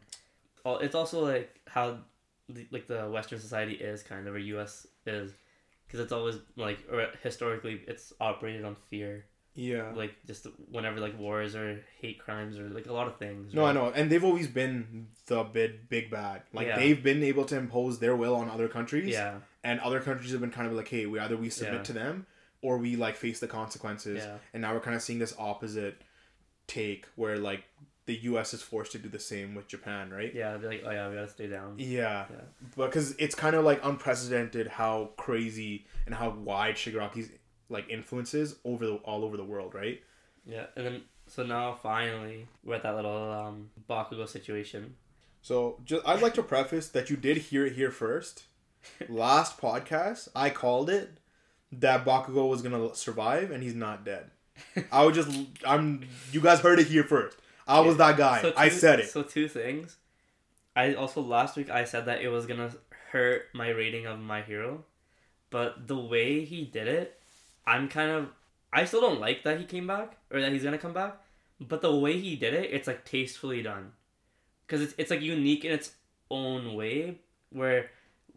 [0.65, 1.99] It's also like how
[2.71, 4.87] like the Western society is kind of or U.S.
[5.05, 5.33] is,
[5.85, 9.25] because it's always like or historically it's operated on fear.
[9.55, 9.91] Yeah.
[9.95, 13.53] Like just whenever like wars or hate crimes or like a lot of things.
[13.53, 16.43] No, I know, and they've always been the big, big bad.
[16.53, 16.77] Like Yeah.
[16.77, 20.41] they've been able to impose their will on other countries, Yeah, and other countries have
[20.41, 21.83] been kind of like, hey, we either we submit Yeah.
[21.83, 22.25] to them
[22.61, 24.23] or we like face the consequences.
[24.23, 26.01] yeah, And now we're kind of seeing this opposite
[26.67, 27.63] take where like
[28.07, 28.53] the U.S.
[28.53, 30.31] is forced to do the same with Japan, right?
[30.33, 30.57] yeah.
[30.57, 31.75] They're like, oh yeah, we gotta stay down.
[31.77, 32.35] Yeah, Yeah.
[32.75, 37.29] because it's kind of like unprecedented how crazy and how wide Shigaraki's
[37.69, 40.01] like influences over the all over the world, right?
[40.45, 44.95] Yeah, and then so now finally we're at that little um Bakugo situation.
[45.41, 48.45] So just I'd like to preface that you did hear it here first.
[49.09, 51.17] Last podcast, I called it
[51.71, 54.31] that Bakugo was gonna survive and he's not dead.
[54.91, 57.37] I would just I'm you guys heard it here first.
[57.67, 58.41] I was that guy.
[58.41, 59.09] So I said it.
[59.09, 59.97] So two things.
[60.75, 62.71] I also last week I said that it was gonna
[63.11, 64.83] hurt my rating of my hero,
[65.49, 67.19] but the way he did it,
[67.67, 68.29] I'm kind of
[68.73, 71.17] I still don't like that he came back or that he's gonna come back,
[71.59, 73.91] but the way he did it, it's like tastefully done,
[74.65, 75.91] because it's it's like unique in its
[76.29, 77.19] own way
[77.51, 77.89] where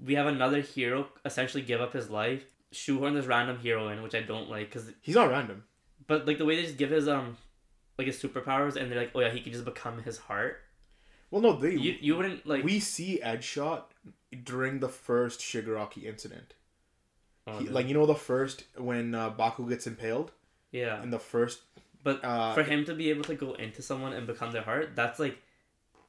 [0.05, 4.15] we have another hero essentially give up his life, shoehorn this random hero in, which
[4.15, 5.65] I don't like because He's not random.
[6.07, 7.37] but like the way they just give his um
[7.99, 10.59] like his superpowers and they're like oh yeah he can just become his heart.
[11.31, 13.83] Well, no, they You you wouldn't like we see Edgeshot
[14.45, 16.55] during the first Shigaraki incident.
[17.49, 17.73] Oh, He, no.
[17.73, 20.33] like you know the first when uh, Baku gets impaled
[20.71, 21.61] yeah, in the first.
[22.05, 24.91] but Uh, for him to be able to go into someone and become their heart,
[24.95, 25.39] that's like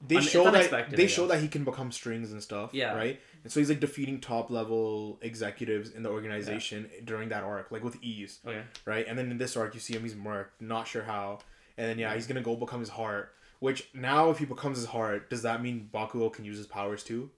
[0.07, 2.73] they Un- show that they show that he can become strings and stuff.
[2.73, 2.93] Yeah.
[2.95, 3.19] Right.
[3.43, 7.83] And so he's like defeating top level executives in the organization during that arc, like
[7.83, 8.39] with ease.
[8.45, 8.63] okay.
[8.85, 9.05] Right.
[9.07, 10.03] And then in this arc, you see him.
[10.03, 10.55] He's murked.
[10.61, 11.39] Not sure how.
[11.77, 13.33] And then yeah, he's gonna go become his heart.
[13.59, 17.03] Which now, if he becomes his heart, does that mean Bakugo can use his powers
[17.03, 17.29] too?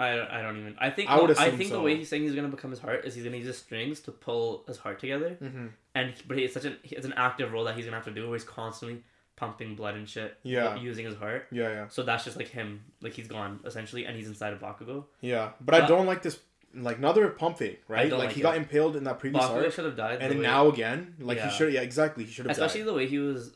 [0.00, 0.76] I don't, I don't even.
[0.78, 3.04] I think I would I think the way he's saying he's gonna become his heart
[3.04, 5.66] is he's gonna use his strings to pull his heart together, Mm-hmm.
[5.94, 8.28] and but it's such an it's an active role that he's gonna have to do
[8.28, 9.02] where he's constantly
[9.36, 10.36] pumping blood and shit.
[10.42, 10.76] Yeah.
[10.76, 11.68] Using his heart, Yeah.
[11.68, 11.88] Yeah.
[11.88, 15.04] so that's just like him, like he's gone essentially, and he's inside of Bakugo.
[15.20, 15.50] Yeah.
[15.60, 16.38] But I don't like this.
[16.74, 18.10] Like another pump fake, right?
[18.10, 18.42] Like, like he it.
[18.42, 21.48] got impaled in that previous Bakugo should have died, and way- now again, like Yeah.
[21.50, 21.72] he should.
[21.72, 22.24] Yeah, exactly.
[22.24, 22.88] He should have especially died.
[22.88, 23.52] the way he was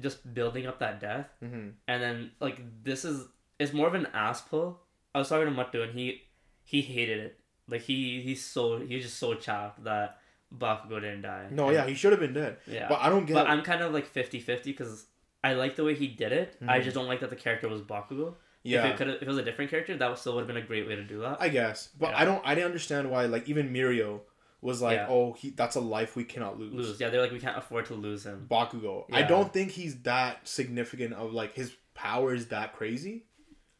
[0.00, 1.28] just building up that death.
[1.42, 1.68] Mm-hmm.
[1.88, 3.26] and then like this is
[3.58, 4.80] it's more of an ass pull.
[5.14, 6.22] I was talking to Muttu and he
[6.64, 7.38] he hated it.
[7.68, 10.18] Like he he's so he's just so chapped that
[10.56, 11.46] Bakugo didn't die.
[11.50, 12.58] No, And- yeah, he should have been dead.
[12.66, 12.88] yeah.
[12.88, 13.34] But I don't get.
[13.34, 15.06] But I'm kind of like 50-50 because
[15.42, 16.56] I like the way he did it.
[16.66, 16.84] I Mhm.
[16.84, 18.34] just don't like that the character was Bakugo.
[18.64, 20.46] yeah, If it could if it was a different character, that would still would have
[20.48, 21.38] been a great way to do that.
[21.40, 22.20] I guess, but Yeah.
[22.20, 22.42] I don't.
[22.46, 23.26] I didn't understand why.
[23.26, 24.20] Like even Mirio
[24.60, 25.06] was like, Yeah.
[25.08, 27.00] "Oh, he that's a life we cannot lose." lose.
[27.00, 28.46] Yeah, they're like we can't afford to lose him.
[28.48, 29.06] Bakugo.
[29.12, 33.26] I don't think he's that significant of like his power is that crazy.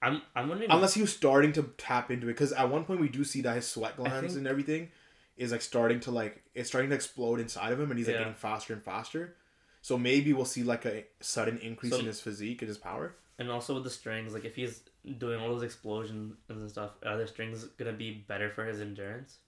[0.03, 3.01] I'm I'm wondering Unless he was starting to tap into it, because at one point
[3.01, 4.91] we do see that his sweat glands and everything
[5.37, 8.15] is like starting to like it's starting to explode inside of him, and he's like
[8.15, 8.21] Yeah.
[8.23, 9.37] getting faster and faster.
[9.81, 13.15] So maybe we'll see like a sudden increase So- in his physique and his power.
[13.38, 14.83] and also with the strings, like if he's
[15.19, 19.38] doing all those explosions and stuff, are the strings gonna be better for his endurance,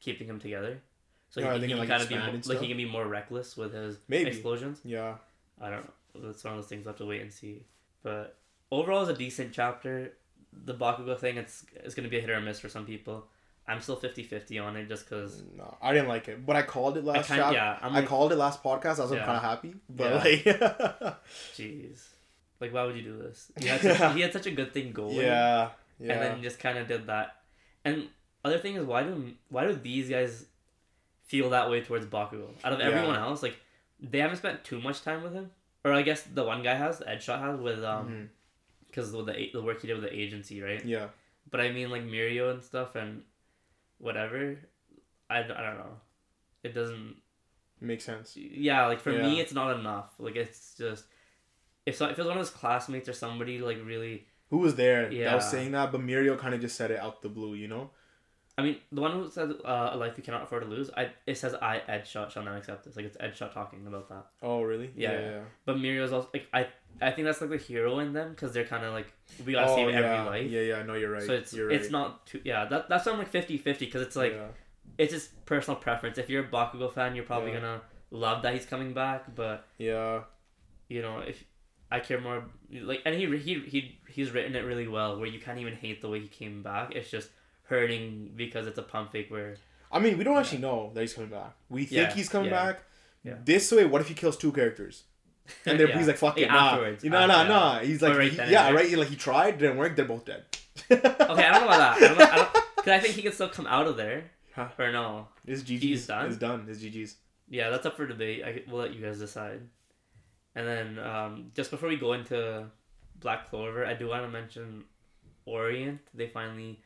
[0.00, 0.80] keeping him together?
[1.30, 3.56] So he, he can, like, kind of be more, like he can be more reckless
[3.56, 4.30] with his Maybe.
[4.30, 4.80] explosions.
[4.84, 5.16] Yeah.
[5.60, 6.28] I don't know.
[6.28, 7.64] That's one of those things we'll have to wait and see.
[8.02, 8.36] But
[8.70, 10.12] overall, it's a decent chapter.
[10.64, 13.26] The Bakugo thing, it's it's gonna be a hit or miss for some people.
[13.70, 16.96] I'm still 50-50 on it just because No, I didn't like it, but I called
[16.96, 18.98] it I last kind chap- yeah I'm I called it last podcast.
[18.98, 19.26] I was Yeah.
[19.26, 20.54] kind of happy, but Yeah.
[21.02, 21.16] like,
[21.54, 22.06] jeez,
[22.60, 23.52] like why would you do this?
[23.60, 25.16] He had such, he had such a good thing going.
[25.16, 26.12] yeah, yeah.
[26.12, 27.36] and then just kind of did that.
[27.84, 28.08] And
[28.44, 30.46] other thing is, why do why do these guys
[31.26, 32.48] feel that way towards Bakugo?
[32.64, 33.56] Out of everyone else, like
[34.00, 35.50] they haven't spent too much time with him,
[35.84, 38.28] or I guess the one guy has, Edgeshot has with um Mhm.
[38.98, 40.84] Because the the work he did with the agency, right?
[40.84, 41.08] yeah,
[41.50, 43.22] But I mean, like Mirio and stuff and
[43.98, 44.58] whatever.
[45.30, 46.00] I, I don't know.
[46.62, 47.16] It doesn't.
[47.80, 48.36] make sense.
[48.36, 50.14] Yeah, like for me, it's not enough.
[50.18, 51.04] Like it's just
[51.86, 54.26] if so, if it was one of his classmates or somebody like really.
[54.50, 55.34] Who was there that Yeah.
[55.34, 55.92] was saying that?
[55.92, 57.90] But Mirio kind of just said it out the blue, you know?
[58.58, 60.90] I mean, the one who said uh, a life you cannot afford to lose.
[60.96, 62.96] I it says I Edgeshot shall not accept this.
[62.96, 64.26] Like it's Edgeshot talking about that.
[64.42, 64.90] Oh, really?
[64.96, 65.20] Yeah, yeah.
[65.20, 65.40] yeah.
[65.64, 66.66] But Mirio's also like I
[67.00, 69.12] I think that's like the hero in them because they're kind of like
[69.46, 70.00] we gotta oh, save yeah.
[70.00, 70.50] every life.
[70.50, 70.82] Yeah, yeah.
[70.82, 71.22] No, you're right.
[71.22, 71.76] So it's you're right.
[71.76, 74.48] it's not too yeah that that's why I'm like 50-50 because it's like yeah.
[74.98, 76.18] it's just personal preference.
[76.18, 79.36] If you're a Bakugo fan, you're probably gonna love that he's coming back.
[79.36, 80.22] But yeah,
[80.88, 81.44] you know, if
[81.92, 85.38] I care more, like, and he he he he's written it really well, where you
[85.38, 86.92] can't even hate the way he came back.
[86.96, 87.30] It's just
[87.68, 89.56] hurting because it's a pump fake where
[89.90, 91.52] I mean, we don't actually know that he's coming back.
[91.70, 92.82] We think Yeah, he's coming yeah, back.
[93.24, 93.34] yeah.
[93.44, 95.04] This way, what if he kills two characters?
[95.64, 95.96] And then Yeah.
[95.98, 97.04] he's like, "Fuck it, Yeah, nah." afterwards.
[97.04, 97.78] You know, Uh, nah, nah.
[97.80, 98.90] He's like, right he- yeah, right.
[98.98, 99.96] Like he tried, didn't work.
[99.96, 100.44] They're both dead.
[100.90, 101.96] Okay, I don't know about that.
[101.96, 104.24] I don't know, I I think he can still come out of there.
[104.54, 104.68] Huh.
[104.78, 105.28] Or no?
[105.46, 106.26] His GG's He's done?
[106.26, 106.66] Is done.
[106.66, 107.16] His GG's.
[107.48, 108.42] Yeah, that's up for debate.
[108.44, 109.60] I, we'll let you guys decide.
[110.54, 112.66] And then um, just before we go into
[113.20, 114.84] Black Clover, I do want to mention
[115.46, 116.00] Orient.
[116.14, 116.80] They finally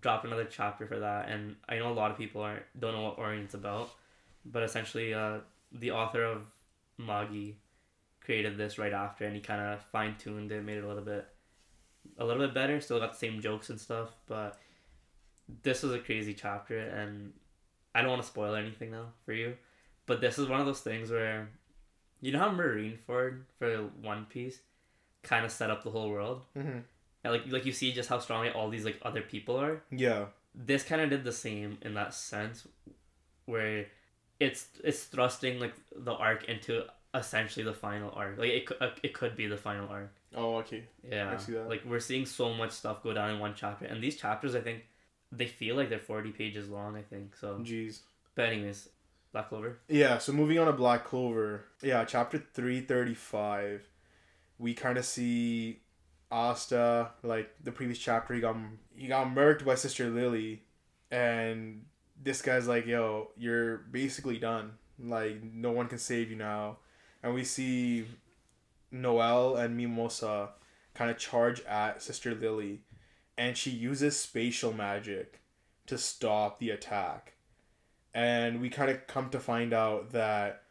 [0.00, 3.02] dropped another chapter for that, and I know a lot of people aren't don't know
[3.02, 3.90] what Orient's about,
[4.44, 5.38] but essentially, uh,
[5.72, 6.42] the author of
[6.98, 7.52] Magi
[8.20, 11.02] created this right after, and he kind of fine tuned it, made it a little
[11.02, 11.26] bit,
[12.18, 12.80] a little bit better.
[12.80, 14.58] Still got the same jokes and stuff, but
[15.62, 17.32] this was a crazy chapter, and
[17.94, 19.56] I don't want to spoil anything now for you,
[20.06, 21.48] but this is one of those things where,
[22.20, 24.60] you know how Marineford for One Piece,
[25.22, 26.42] kind of set up the whole world.
[26.56, 26.78] Mm-hmm.
[27.30, 29.82] Like like you see just how strongly all these like other people are.
[29.90, 30.26] Yeah.
[30.54, 32.66] This kind of did the same in that sense,
[33.46, 33.86] where
[34.40, 38.38] it's it's thrusting like the arc into essentially the final arc.
[38.38, 40.12] Like it could uh, it could be the final arc.
[40.34, 40.84] Oh, okay.
[41.08, 41.68] Yeah, I see that.
[41.68, 44.60] like we're seeing so much stuff go down in one chapter, and these chapters I
[44.60, 44.84] think
[45.30, 46.96] they feel like they're forty pages long.
[46.96, 47.58] I think so.
[47.62, 48.00] Jeez.
[48.34, 48.88] But anyways,
[49.32, 49.78] Black Clover.
[49.88, 51.64] Yeah, so moving on to Black Clover.
[51.82, 53.88] Yeah, chapter 335.
[54.58, 55.80] We kind of see
[56.30, 58.56] Asta like the previous chapter he got
[58.94, 60.62] he got murked by Sister Lily
[61.10, 61.84] and
[62.20, 64.72] this guy's like, "Yo, you're basically done.
[64.98, 66.78] Like no one can save you now."
[67.22, 68.06] And we see
[68.90, 70.50] Noel and Mimosa
[70.94, 72.82] kind of charge at Sister Lily
[73.36, 75.40] and she uses spatial magic
[75.86, 77.34] to stop the attack
[78.14, 80.62] and we kind of come to find out that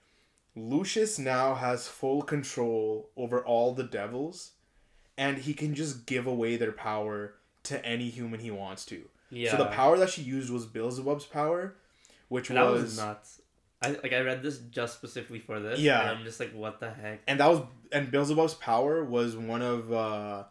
[0.55, 4.53] Lucius now has full control over all the devils,
[5.17, 9.09] and he can just give away their power to any human he wants to.
[9.29, 9.51] Yeah.
[9.51, 11.75] So the power that she used was Beelzebub's power,
[12.29, 13.41] which that was, was nuts.
[13.81, 15.79] I like I read this just specifically for this.
[15.79, 16.01] Yeah.
[16.01, 17.21] And I'm just like, what the heck?
[17.27, 17.61] and that was
[17.91, 20.43] and Beelzebub's power was one of uh,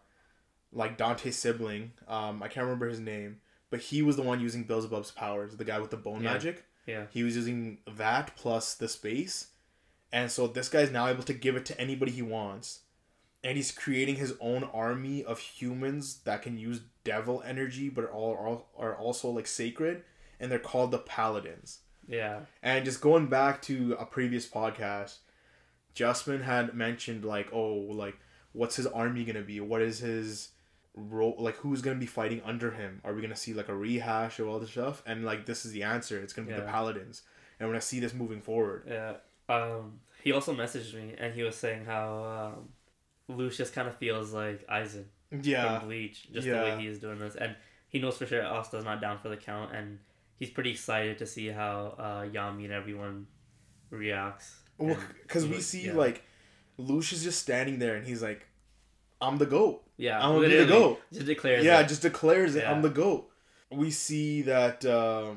[0.72, 1.92] like Dante's sibling.
[2.06, 3.38] Um, I can't remember his name,
[3.70, 6.32] but he was the one using Beelzebub's powers, the guy with the bone Yeah.
[6.34, 6.64] magic.
[6.86, 7.06] Yeah.
[7.10, 9.48] He was using that plus the space.
[10.12, 12.80] And so this guy's now able to give it to anybody he wants.
[13.44, 18.08] And he's creating his own army of humans that can use devil energy but are
[18.10, 20.02] all are also like sacred
[20.40, 21.80] and they're called the paladins.
[22.08, 22.40] Yeah.
[22.62, 25.18] And just going back to a previous podcast,
[25.94, 28.16] Justman had mentioned like, oh, like
[28.52, 29.60] what's his army gonna be?
[29.60, 30.50] What is his
[30.94, 31.36] role?
[31.38, 33.00] Like who's gonna be fighting under him?
[33.04, 35.02] Are we gonna see like a rehash of all this stuff?
[35.06, 36.18] And like this is the answer.
[36.20, 37.22] It's gonna be the paladins.
[37.58, 39.14] And when I see this moving forward, Yeah.
[39.48, 42.68] Um, he also messaged me and he was saying how um,
[43.28, 45.04] Lucius kind of feels like Aizen
[45.42, 46.58] yeah, from Bleach, just Yeah.
[46.58, 47.56] the way he is doing this, and
[47.88, 49.98] he knows for sure Asta's not down for the count, and
[50.38, 53.26] he's pretty excited to see how uh, Yami and everyone
[53.90, 54.56] reacts.
[54.78, 55.94] well, because we see yeah.
[55.94, 56.22] like
[56.78, 58.46] Lucius just standing there and he's like,
[59.20, 61.00] "I'm the goat." yeah, I'm gonna be the goat.
[61.12, 61.88] Just declares yeah, it.
[61.88, 62.64] just declares it.
[62.66, 63.30] I'm the goat.
[63.70, 65.32] We see that uh,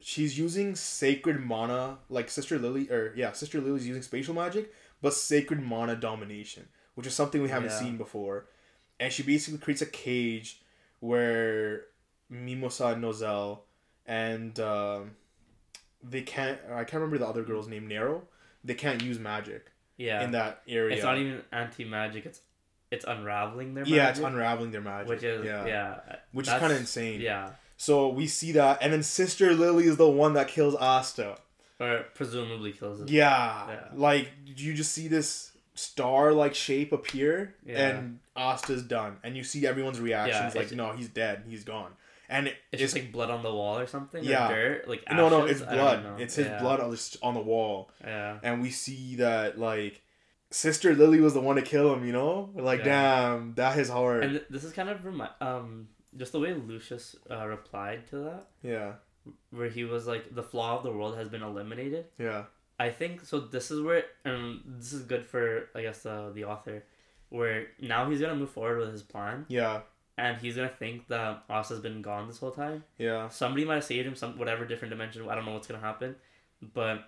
[0.00, 5.14] she's using sacred mana, like Sister Lily, or yeah, Sister Lily's using spatial magic, but
[5.14, 7.78] sacred mana domination, which is something we haven't Yeah.
[7.80, 8.46] seen before.
[9.00, 10.60] And she basically creates a cage
[11.00, 11.82] where
[12.28, 13.60] Mimosa and Nozel
[14.06, 15.12] and um,
[16.02, 16.58] they can't.
[16.70, 17.86] I can't remember the other girl's name.
[17.86, 18.22] Nero.
[18.64, 19.66] They can't use magic
[19.96, 20.22] yeah.
[20.22, 20.94] in that area.
[20.94, 22.26] It's not even anti magic.
[22.26, 22.40] It's
[22.90, 25.08] it's unraveling their yeah, it's unraveling their magic.
[25.08, 27.20] which is yeah, yeah, which is kind of insane.
[27.20, 31.36] Yeah, So we see that, and then Sister Lily is the one that kills Asta.
[31.80, 33.08] or presumably kills it.
[33.08, 33.80] Yeah, Yeah.
[33.94, 37.88] like you just see this star-like shape appear, Yeah.
[37.88, 41.44] and Asta's done, and you see everyone's reactions Yeah, like, "No, he's dead.
[41.48, 41.92] He's gone."
[42.28, 44.24] And it, It's just like blood on the wall or something.
[44.24, 44.50] Yeah.
[44.50, 46.20] Or dirt, like no, no, it's blood.
[46.20, 46.60] It's his Yeah.
[46.60, 48.38] blood on the, on the wall, Yeah.
[48.42, 50.00] and we see that like
[50.50, 52.04] Sister Lily was the one to kill him.
[52.06, 54.24] You know, like damn, that is hard.
[54.24, 58.16] And th- this is kind of remi- um just the way Lucius uh, replied to
[58.18, 58.92] that, yeah,
[59.50, 62.44] where he was like, "The flaw of the world has been eliminated." yeah,
[62.78, 63.40] I think so.
[63.40, 66.82] This is where, and this is good for I guess the the author,
[67.28, 69.80] where now he's gonna move forward with his plan, yeah,
[70.18, 72.84] and he's gonna think that Asta's been gone this whole time.
[72.98, 75.28] yeah, Somebody might have saved him, some whatever different dimension.
[75.28, 76.16] I don't know what's gonna happen,
[76.74, 77.04] but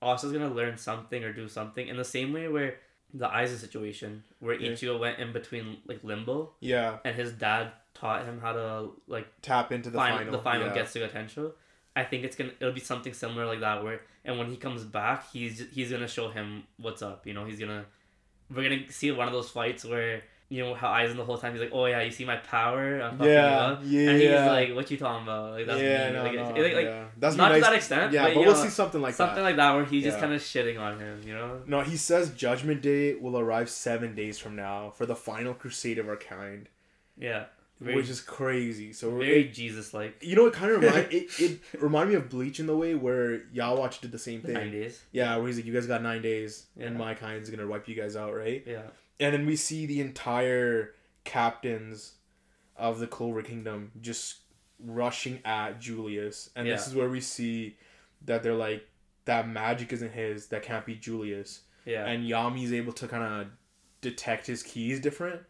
[0.00, 2.76] Asta's gonna learn something or do something in the same way where
[3.14, 4.70] the Aizen situation, where Yeah.
[4.70, 6.98] Ichigo went in between like limbo, yeah.
[7.04, 10.74] and his dad taught him how to like Tap into the final, the final yeah.
[10.82, 11.52] Getsuga Tensho.
[11.94, 14.84] I think it's gonna it'll be something similar like that where and when he comes
[14.84, 17.84] back he's he's gonna show him what's up you know he's gonna
[18.54, 21.52] we're gonna see one of those fights where you know how Aizen the whole time
[21.52, 24.30] he's like oh yeah you see my power I'm fucking Yeah, up yeah, and he's
[24.30, 24.50] yeah.
[24.50, 27.04] like what you talking about like that's yeah, no, like, no, like, like, yeah.
[27.18, 27.62] That's not nice.
[27.62, 29.16] to that extent Yeah, but, but, we'll know, see something like that.
[29.16, 29.42] something that.
[29.42, 32.30] like that where he's just kind of shitting on him you know No, he says
[32.30, 36.68] Judgment Day will arrive seven days from now for the final crusade of our kind.
[37.18, 37.44] yeah
[37.82, 38.92] Very, which is crazy.
[38.92, 40.16] So very Jesus like.
[40.22, 42.94] you know, it kind of remind it, it reminded me of Bleach in the way
[42.94, 44.54] where Yhwach did the same thing.
[44.54, 45.00] Nine days.
[45.12, 46.98] Yeah, where he's like, you guys got nine days, and Yeah.
[46.98, 48.62] my kind's gonna wipe you guys out, right?
[48.66, 48.82] Yeah.
[49.20, 52.12] And then we see the entire captains
[52.76, 54.38] of the Clover Kingdom just
[54.84, 57.76] rushing at Julius, and this is where we see
[58.24, 58.86] that they're like,
[59.24, 62.06] that magic isn't his, that can't be Julius, Yeah.
[62.06, 63.46] and Yami's able to kind of
[64.00, 65.40] detect his keys different,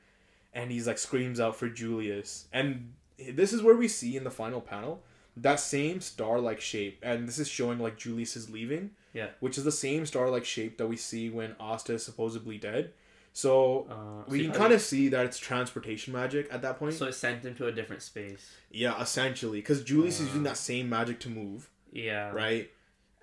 [0.54, 4.30] and he's like screams out for Julius, and this is where we see in the
[4.30, 5.02] final panel
[5.36, 9.28] that same star-like shape, and this is showing like Julius is leaving, Yeah.
[9.40, 12.92] which is the same star-like shape that we see when Asta is supposedly dead.
[13.32, 16.92] So uh, we so can kind of see that it's transportation magic at that point.
[16.92, 18.50] So it sent him to a different space.
[18.70, 20.50] yeah, essentially, because Julius is using Uh.
[20.50, 22.30] that same magic to move, Yeah.
[22.32, 22.70] right?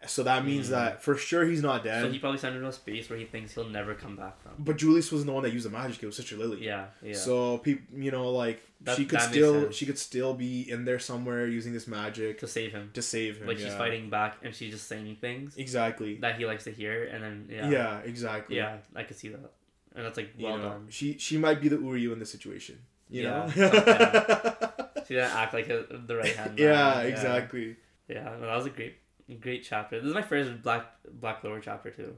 [0.08, 0.72] So that means Mm.
[0.72, 2.04] that for sure he's not dead.
[2.04, 4.42] So he probably sent him to a space where he thinks he'll never come back
[4.42, 4.54] from.
[4.58, 6.64] but Julius wasn't the one that used the magic; it was Sister Lily.
[6.66, 6.86] Yeah.
[7.02, 7.14] Yeah.
[7.16, 9.76] So people, you know, like That- she could still sense.
[9.76, 12.92] she could still be in there somewhere using this magic to save him.
[12.94, 13.48] to save him.
[13.48, 16.16] Like she's fighting back and she's just saying things Exactly.
[16.22, 17.70] that he likes to hear, and then Yeah.
[17.70, 18.00] yeah.
[18.00, 18.56] exactly.
[18.56, 19.52] Yeah, I could see that,
[19.96, 20.88] and that's like You well know, done.
[20.90, 22.80] she she might be the Uryu in this situation.
[23.10, 24.56] You Yeah, know.
[25.08, 26.56] She didn't act like a, the right hand.
[26.56, 26.58] man.
[26.60, 27.76] yeah, exactly.
[28.08, 28.96] Yeah, no, that was a great,
[29.36, 30.00] great chapter.
[30.00, 32.16] This is my first Black Black Clover chapter too.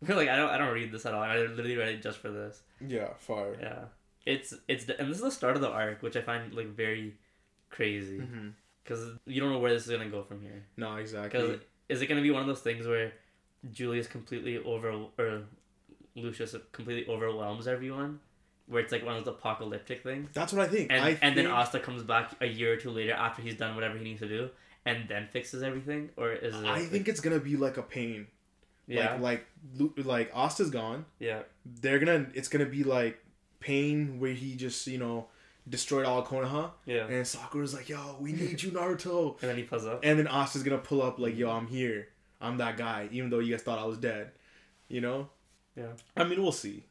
[0.08, 1.22] like I don't I don't read this at all.
[1.22, 2.62] I literally read it just for this.
[2.86, 3.56] Yeah, fire.
[3.60, 3.84] Yeah,
[4.24, 7.16] it's it's and this is the start of the arc, which I find like very
[7.70, 8.48] crazy mm-hmm.
[8.82, 10.64] because you don't know where this is gonna go from here.
[10.76, 11.28] No, exactly.
[11.28, 13.12] Because is it gonna be one of those things where
[13.72, 15.42] Julius completely over or
[16.14, 18.20] Lucius completely overwhelms everyone,
[18.66, 20.92] where it's like one of those apocalyptic things, That's what I think.
[20.92, 23.74] and I and then Asta comes back a year or two later after he's done
[23.74, 24.50] whatever he needs to do,
[24.88, 26.64] and then fixes everything, or is it?
[26.66, 28.26] I think it's gonna be like a pain.
[28.86, 29.46] yeah, Like
[29.78, 31.04] like like Asta's gone.
[31.18, 31.40] yeah,
[31.82, 33.18] They're gonna it's gonna be like
[33.60, 35.26] pain where he just you know
[35.68, 37.06] destroyed all Konoha, yeah.
[37.06, 40.00] and Sakura's like, "Yo, we need you, Naruto." And then he pulls up.
[40.02, 42.08] And then Asta's gonna pull up like, "Yo, I'm here.
[42.40, 44.30] I'm that guy." Even though you guys thought I was dead,
[44.88, 45.28] you know.
[45.76, 45.92] Yeah.
[46.16, 46.84] I mean, we'll see.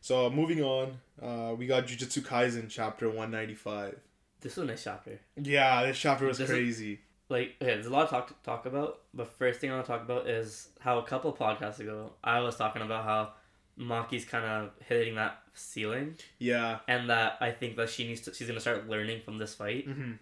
[0.00, 3.98] So moving on, uh, we got Jujutsu Kaisen chapter one ninety five.
[4.40, 5.18] This was a nice chapter.
[5.40, 7.00] Yeah, this chapter was This is- crazy.
[7.28, 9.86] Like, okay, there's a lot of talk to talk about, but first thing I want
[9.86, 13.32] to talk about is how a couple podcasts ago I was talking about how
[13.76, 16.80] Maki's kind of hitting that ceiling, Yeah.
[16.86, 19.86] and that I think that she needs to she's gonna start learning from this fight,
[19.86, 20.12] hmm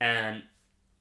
[0.00, 0.42] and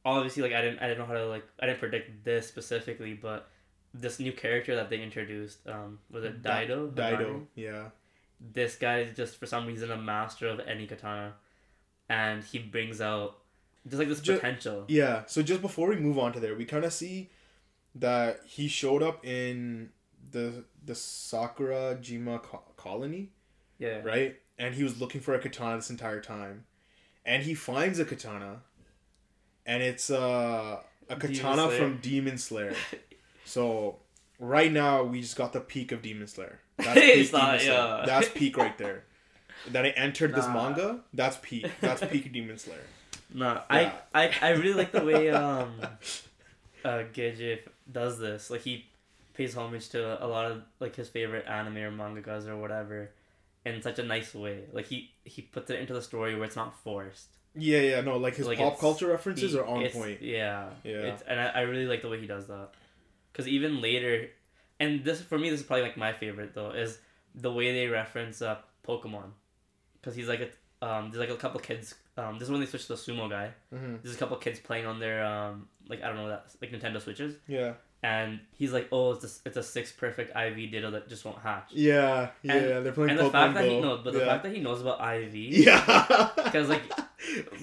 [0.06, 3.14] obviously like I didn't I didn't know how to like I didn't predict this specifically,
[3.14, 3.50] but
[3.94, 7.46] this new character that they introduced, um, was it Da- Daido.
[7.56, 7.90] Yeah.
[8.40, 11.34] This guy is just for some reason a master of any katana,
[12.10, 13.38] and he brings out
[13.88, 14.86] just like this Ju- potential.
[14.88, 15.24] Yeah.
[15.28, 17.30] So just before we move on to there, we kind of see
[17.96, 19.90] that he showed up in
[20.32, 23.30] the the Sakurajima co- colony,
[23.80, 24.02] Yeah.
[24.04, 24.38] right?
[24.58, 26.66] And he was looking for a katana this entire time,
[27.26, 28.62] and he finds a katana,
[29.66, 30.80] and it's uh,
[31.10, 31.78] a katana Slayer.
[31.80, 32.74] from Demon Slayer.
[33.46, 33.98] so
[34.40, 36.60] right now we just got the peak of Demon Slayer.
[36.78, 37.74] That's peak not- Demon Slayer.
[37.74, 38.04] yeah.
[38.06, 39.04] That's peak right there.
[39.72, 41.02] That I entered this manga.
[41.14, 41.68] That's peak.
[41.82, 42.80] That's peak Demon Slayer.
[43.34, 43.92] No, Yeah.
[44.14, 45.74] I, I I really like the way um
[46.86, 47.60] uh Gege
[47.92, 48.50] does this.
[48.50, 48.86] Like he
[49.34, 53.12] pays homage to a lot of like his favorite anime or mangakas or whatever
[53.66, 54.64] in such a nice way.
[54.72, 57.28] Like he he puts it into the story where it's not forced.
[57.60, 60.22] Yeah, yeah, no, like his Like, pop culture references He- are on point.
[60.22, 60.70] Yeah.
[60.84, 60.98] Yeah.
[61.10, 62.70] It's, and I, I really like the way he does that.
[63.34, 64.30] Cuz even later
[64.80, 67.00] and this for me this is probably like my favorite though is
[67.36, 68.58] the way they reference uh
[68.88, 69.32] Pokemon.
[70.02, 72.66] Cuz he's like a um there's like a couple kids um this is when they
[72.66, 73.52] switch to the sumo guy.
[73.74, 76.72] hmm there's a couple kids playing on their um like I don't know that like
[76.72, 80.92] Nintendo Switches, Yeah, and he's like, oh, it's a, it's a six perfect IV ditto
[80.92, 81.70] that just won't hatch.
[81.72, 82.54] yeah, yeah.
[82.54, 84.26] And- they're playing and the Pokemon fact that he knows, but the yeah.
[84.26, 86.82] fact that he knows about IV, yeah, because like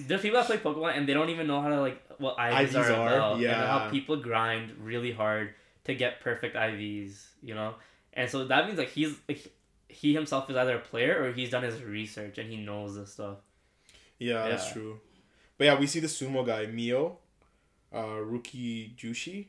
[0.07, 2.69] there's people that play Pokemon and they don't even know how to like what IVs,
[2.69, 5.53] IVs are, are, about, and how people grind really hard
[5.83, 7.75] to get perfect IVs, you know,
[8.13, 9.53] and so that means like he's like,
[9.87, 13.13] he himself is either a player or he's done his research and he knows this
[13.13, 13.37] stuff.
[14.19, 14.99] Yeah, that's true.
[15.57, 17.17] But yeah, we see the sumo guy Mio,
[17.93, 19.47] uh, Ruki Jushi,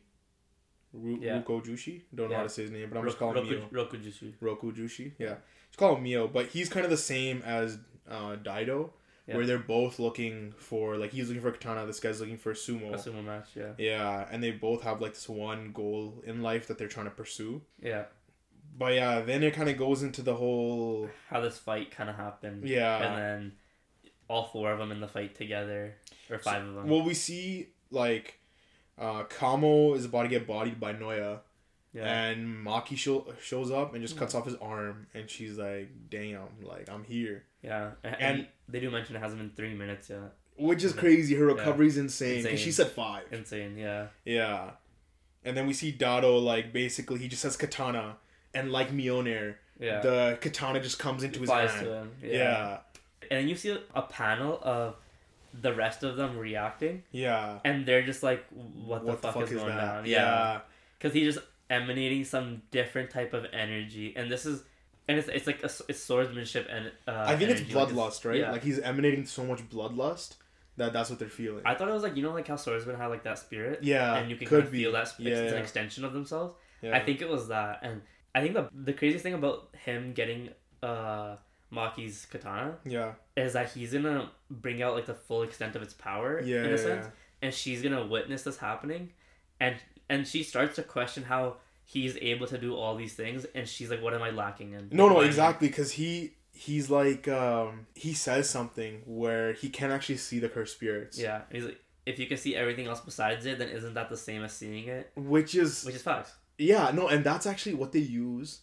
[0.93, 1.41] Ru- Yeah.
[1.43, 2.03] Ruko Jushi.
[2.14, 2.37] Don't know Yeah.
[2.39, 3.69] how to say his name, but I'm just calling him Roku, Mio.
[3.85, 4.33] Roku Jutsu.
[4.41, 5.12] Roku Jushi.
[5.19, 5.37] Yeah,
[5.69, 6.29] just call him Mio.
[6.29, 8.91] But he's kind of the same as uh, Daido,
[9.27, 9.37] Yeah.
[9.37, 12.95] where they're both looking for like he's looking for katana, this guy's looking for sumo.
[12.95, 13.73] A sumo match, yeah.
[13.79, 17.11] Yeah, and they both have like this one goal in life that they're trying to
[17.11, 17.62] pursue.
[17.83, 18.05] Yeah.
[18.79, 22.14] But yeah, then it kind of goes into the whole how this fight kind of
[22.17, 22.69] happened.
[22.69, 22.97] yeah.
[23.03, 23.53] And then
[24.29, 25.95] all four of them in the fight together,
[26.31, 26.89] or five of them.
[26.89, 28.39] Well, we see like
[28.99, 31.41] uh, Kamo is about to get bodied by Noya,
[31.93, 32.05] Yeah.
[32.29, 34.39] And Maki show, shows up and just cuts Hmm.
[34.39, 37.93] off his arm, and she's like, "Damn, like I'm here," yeah.
[38.05, 40.33] And, And- and they do mention it hasn't been three minutes yet.
[40.59, 41.35] which is crazy.
[41.35, 41.55] Her Yeah.
[41.55, 43.24] recovery's insane because she said five.
[43.31, 43.77] Insane.
[43.77, 44.07] Yeah.
[44.24, 44.70] Yeah.
[45.45, 48.16] And then we see Daido like basically he just says katana,
[48.55, 50.01] and like Mjolnir, Yeah.
[50.01, 51.85] the katana just comes into his Flies hand.
[51.87, 52.12] to him.
[52.22, 52.79] Yeah.
[53.31, 54.97] And then you see a panel of
[55.61, 57.61] the rest of them reacting, Yeah.
[57.64, 60.61] and they're just like, "What, the, fuck is, going on?" Yeah.
[60.99, 64.62] because he's just emanating some different type of energy, and this is,
[65.09, 68.24] and it's, it's like a, it's swordsmanship and uh, I think it's energy, like bloodlust,
[68.24, 68.41] right?
[68.41, 68.53] Yeah.
[68.53, 70.35] Like he's emanating so much bloodlust
[70.77, 71.62] that that's what they're feeling.
[71.64, 74.16] I thought it was like you know like how swordsmen have like that spirit, yeah.
[74.16, 76.55] and you can could kind of feel that sp- Yeah, it's an extension of themselves.
[76.83, 76.97] Yeah.
[76.97, 78.03] I think it was that, and
[78.35, 80.51] I think the the craziest thing about him getting
[80.83, 81.37] uh
[81.71, 83.14] Maki's katana Yeah.
[83.37, 86.59] is that he's gonna bring out like the full extent of its power Yeah.
[86.62, 87.07] in yeah, a sense,
[87.43, 89.12] and she's gonna witness this happening,
[89.61, 89.77] and
[90.09, 93.91] and she starts to question how he's able to do all these things, and she's
[93.91, 96.89] like, "What am I lacking in?" No, no, Why am I- exactly, because he he's
[96.89, 101.19] like um he says something where he can't actually see the cursed spirits.
[101.19, 104.17] Yeah, he's like, if you can see everything else besides it, then isn't that the
[104.17, 105.11] same as seeing it?
[105.17, 106.33] Which is Which is facts.
[106.59, 108.61] yeah, no, and that's actually what they use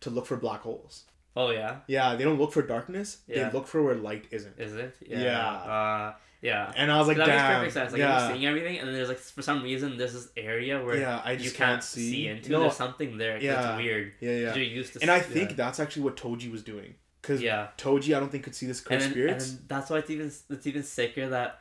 [0.00, 1.04] to look for black holes.
[1.36, 3.18] Oh yeah, Yeah, they don't look for darkness.
[3.26, 3.48] Yeah.
[3.48, 4.58] They look for where light isn't.
[4.58, 4.96] is it?
[5.06, 5.48] Yeah.
[5.48, 6.72] Uh, yeah.
[6.76, 7.92] And I was like, that makes perfect sense.
[7.92, 8.26] Like yeah.
[8.26, 11.22] you're seeing everything, and then there's like for some reason there's this area where yeah,
[11.24, 12.10] I you can't, can't see.
[12.10, 12.28] see.
[12.28, 12.52] into.
[12.52, 13.38] No, There's something there.
[13.38, 13.74] Yeah, Yeah.
[13.74, 14.12] it's weird.
[14.20, 14.54] yeah, yeah.
[14.54, 15.00] You're used to.
[15.02, 15.56] And I think yeah.
[15.56, 16.94] that's actually what Toji was doing.
[17.20, 17.68] Because yeah.
[17.78, 19.48] Toji, I don't think could see this and cursed then, spirits.
[19.48, 21.60] and then that's why it's even it's even sicker that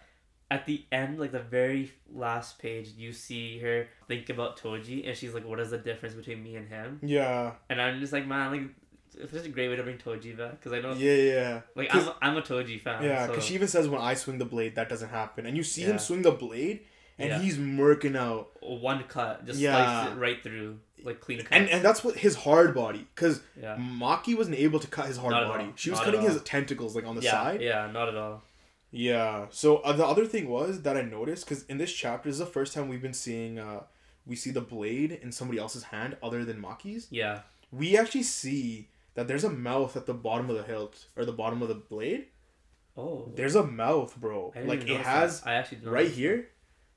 [0.51, 5.17] at the end, like the very last page, you see her think about Toji, and
[5.17, 8.27] she's like, "What is the difference between me and him?" yeah, And I'm just like,
[8.27, 8.61] man, like
[9.15, 11.61] it's such a great way to bring Toji back because I know, yeah, yeah.
[11.75, 13.03] like I'm, I'm a Toji fan.
[13.03, 15.55] Yeah, so, because she even says when I swing the blade, that doesn't happen, and
[15.57, 16.81] you see him swing the blade,
[17.19, 17.39] and Yeah.
[17.39, 20.11] he's murking out, one cut just Yeah.
[20.11, 21.51] it right through, like clean cut.
[21.51, 25.17] and and that's what his hard body, because yeah, Maki wasn't able to cut his
[25.17, 25.71] hard Not body.
[25.75, 27.61] She was Not cutting his tentacles like on the yeah, side.
[27.61, 28.41] yeah, not at all.
[28.91, 29.47] Yeah.
[29.49, 32.39] So uh, the other thing was that I noticed because in this chapter this is
[32.39, 33.81] the first time we've been seeing uh
[34.25, 37.07] we see the blade in somebody else's hand other than Maki's.
[37.09, 37.39] Yeah,
[37.71, 41.31] We actually see that there's a mouth at the bottom of the hilt or the
[41.33, 42.27] bottom of the blade.
[42.97, 44.53] oh, There's a mouth, bro.
[44.65, 45.49] Like it has that.
[45.49, 46.13] I actually right that.
[46.15, 46.49] here.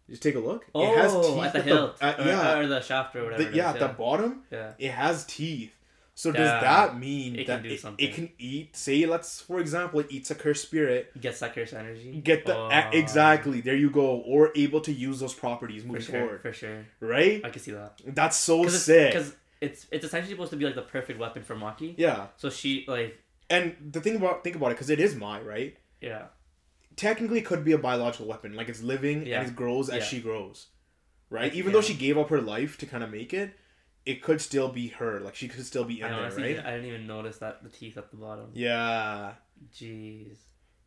[0.08, 0.64] Just take a look.
[0.74, 3.24] Oh, it has oh, teeth at the hilt, at- or, yeah, or the shaft or
[3.24, 3.42] whatever.
[3.44, 4.42] the- yeah, at the bottom.
[4.52, 4.72] yeah.
[4.78, 5.72] It has teeth.
[6.14, 6.36] So Yeah.
[6.38, 8.08] does that mean It that can do it, something.
[8.08, 8.74] it can eat?
[8.76, 11.10] Say, let's for example, it eats a cursed spirit.
[11.20, 12.20] Gets that curse energy.
[12.22, 16.00] Get the Oh, a- exactly there you go, or able to use those properties for
[16.00, 16.86] sure, forward, for sure.
[17.00, 17.44] right?
[17.44, 18.00] I can see that.
[18.06, 19.12] That's so sick.
[19.12, 21.94] Because it's it's essentially supposed to be like the perfect weapon for Maki.
[21.96, 25.40] yeah, So she like and the thing about think about it, because it is Mai,
[25.40, 25.76] right?
[26.00, 26.26] yeah
[26.96, 29.40] Technically, could be a biological weapon, like it's living Yeah.
[29.40, 30.04] and it grows as Yeah.
[30.04, 30.68] she grows,
[31.30, 31.52] right?
[31.54, 33.54] Even though she gave up her life to kind of make it,
[34.06, 35.20] it could still be her.
[35.20, 36.58] Like she could still be in I there, right?
[36.58, 38.46] I didn't even notice that the teeth at the bottom.
[38.54, 39.34] Yeah,
[39.74, 40.36] Jeez,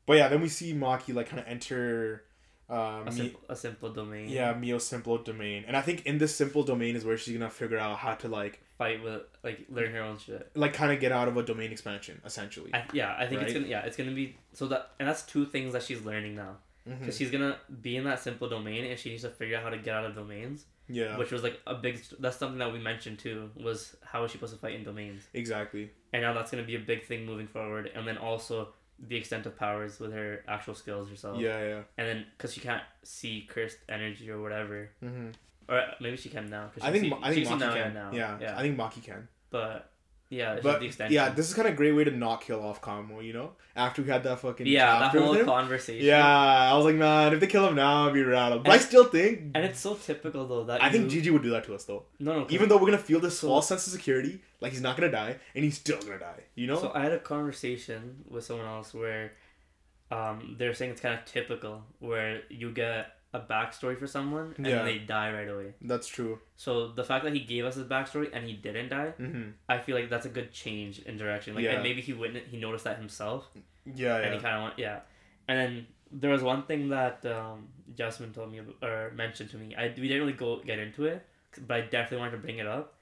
[0.06, 2.24] but yeah, then we see Maki like kind of enter.
[2.70, 4.30] Uh, a simple a simple domain.
[4.30, 7.50] yeah, Mio's simple domain, and I think in this simple domain is where she's gonna
[7.50, 10.52] figure out how to like, fight with like learn her own shit.
[10.56, 12.72] like kind of get out of a domain expansion, essentially.
[12.74, 15.46] I, yeah, I think it's gonna yeah it's gonna be so that and that's two
[15.48, 19.10] things that she's learning now because she's gonna be in that simple domain and she
[19.10, 21.76] needs to figure out how to get out of domains, Yeah, which was like a
[21.76, 24.84] big that's something that we mentioned too was how is she supposed to fight in
[24.84, 25.24] domains.
[25.34, 25.92] exactly.
[26.14, 28.70] and now that's going to be a big thing moving forward and then also
[29.08, 31.82] the extent of powers with her actual skills herself Yeah, yeah.
[31.98, 35.30] and then because she can't see cursed energy or whatever hmm
[35.70, 37.94] or maybe she can now cause I think see, Ma- I think Maki can.
[37.94, 39.28] now Yeah, yeah I think Maki can.
[39.52, 39.92] but
[40.30, 42.42] yeah But just the extension yeah, this is kind of a great way to not
[42.42, 43.20] kill off Kamo.
[43.20, 45.46] You know, after we had that fucking yeah that whole him.
[45.46, 46.26] conversation Yeah,
[46.72, 48.64] I was like, man, if they kill him now, I'd be rattled.
[48.64, 51.50] But I still think, and it's so typical though that I think Gege would do
[51.52, 52.04] that to us though.
[52.20, 54.82] no no Even though we're gonna feel this So- false sense of security, like he's
[54.82, 56.44] not gonna die, and he's still gonna die.
[56.56, 56.80] You know?
[56.80, 59.34] So I had a conversation with someone else where
[60.12, 64.66] um, they're saying it's kind of typical where you get a backstory for someone and
[64.66, 64.84] Yeah.
[64.84, 65.74] they die right away.
[65.82, 66.40] That's true.
[66.56, 69.78] So the fact that he gave us his backstory and he didn't die, hmm I
[69.78, 71.54] feel like that's a good change in direction.
[71.56, 71.74] Like Yeah.
[71.74, 73.48] and maybe he witnessed, he noticed that himself,
[73.86, 74.34] Yeah, and yeah.
[74.34, 75.00] he kind of went, yeah.
[75.48, 79.76] And then there was one thing that um, Jasmine told me or mentioned to me.
[79.76, 81.24] I we didn't really go get into it,
[81.68, 82.96] but I definitely wanted to bring it up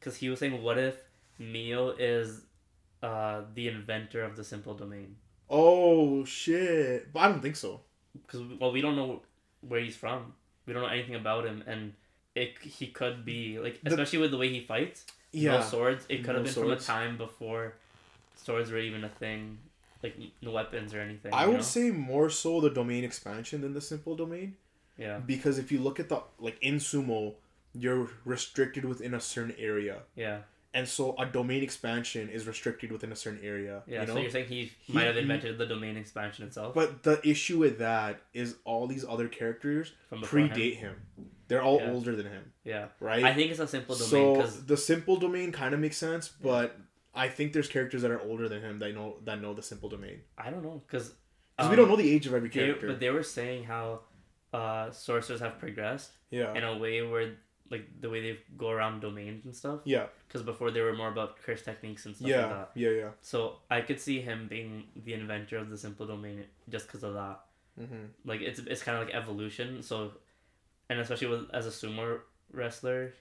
[0.00, 0.96] because he was saying, what if
[1.38, 2.42] Mio is
[3.02, 5.16] uh, the inventor of the simple domain?
[5.50, 7.12] Oh shit!
[7.12, 7.82] But I don't think so.
[8.26, 9.22] Because well, we don't know
[9.68, 10.34] where he's from.
[10.66, 11.92] We don't know anything about him, and
[12.34, 15.04] it he could be like, The- especially with the way he fights.
[15.32, 15.58] Yeah.
[15.58, 16.06] No swords.
[16.08, 17.74] It could have No been from a time before
[18.36, 19.58] swords were even a thing,
[20.02, 21.32] like no weapons or anything.
[21.34, 21.62] I would know?
[21.62, 24.56] say more so the domain expansion than the simple domain
[24.98, 25.18] Yeah.
[25.18, 27.34] because if you look at the like in sumo,
[27.74, 30.02] you're restricted within a certain area.
[30.14, 30.38] Yeah.
[30.74, 33.82] And so a domain expansion is restricted within a certain area.
[33.86, 34.00] Yeah.
[34.00, 34.14] you know?
[34.14, 37.58] So you're saying he, He- might have invented the domain expansion itself But the issue
[37.58, 40.96] with that is all these other characters predate him.
[41.48, 41.92] They're all Yeah.
[41.92, 42.88] older than him, Yeah.
[43.00, 43.22] right?
[43.22, 46.28] I think it's a simple domain so because the simple domain kind of makes sense,
[46.28, 46.76] but
[47.14, 49.88] I think there's characters that are older than him that know that know the simple
[49.88, 51.12] domain I don't know because
[51.56, 52.88] because we don't know the age of every They, character.
[52.88, 54.00] but they were saying how
[54.52, 57.36] uh, sorcerers have progressed yeah, in a way where
[57.70, 59.80] like the way they go around domains and stuff.
[59.84, 62.70] yeah, Because before they were more about curse techniques and stuff yeah, like that.
[62.74, 63.08] yeah, yeah.
[63.22, 67.14] So I could see him being the inventor of the simple domain just because of
[67.14, 67.40] that.
[67.78, 69.82] hmm Like it's it's kind of like evolution.
[69.82, 70.12] So,
[70.90, 72.20] and especially with as a sumo
[72.52, 73.14] wrestler,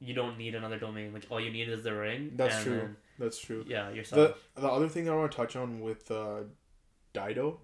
[0.00, 1.12] you don't need another domain.
[1.12, 2.32] Like all you need is the ring.
[2.36, 2.76] That's true.
[2.78, 3.64] then, That's true.
[3.68, 4.34] yeah, yourself.
[4.54, 6.44] The the other thing I want to touch on with uh,
[7.14, 7.58] Daido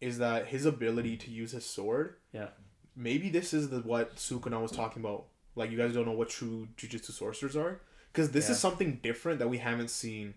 [0.00, 2.14] is that his ability to use his sword.
[2.32, 2.48] Yeah.
[2.96, 5.26] Maybe this is the what Sukuna was talking about.
[5.56, 7.80] Like you guys don't know what true jujutsu sorcerers are,
[8.12, 8.52] because this Yeah.
[8.52, 10.34] is something different that we haven't seen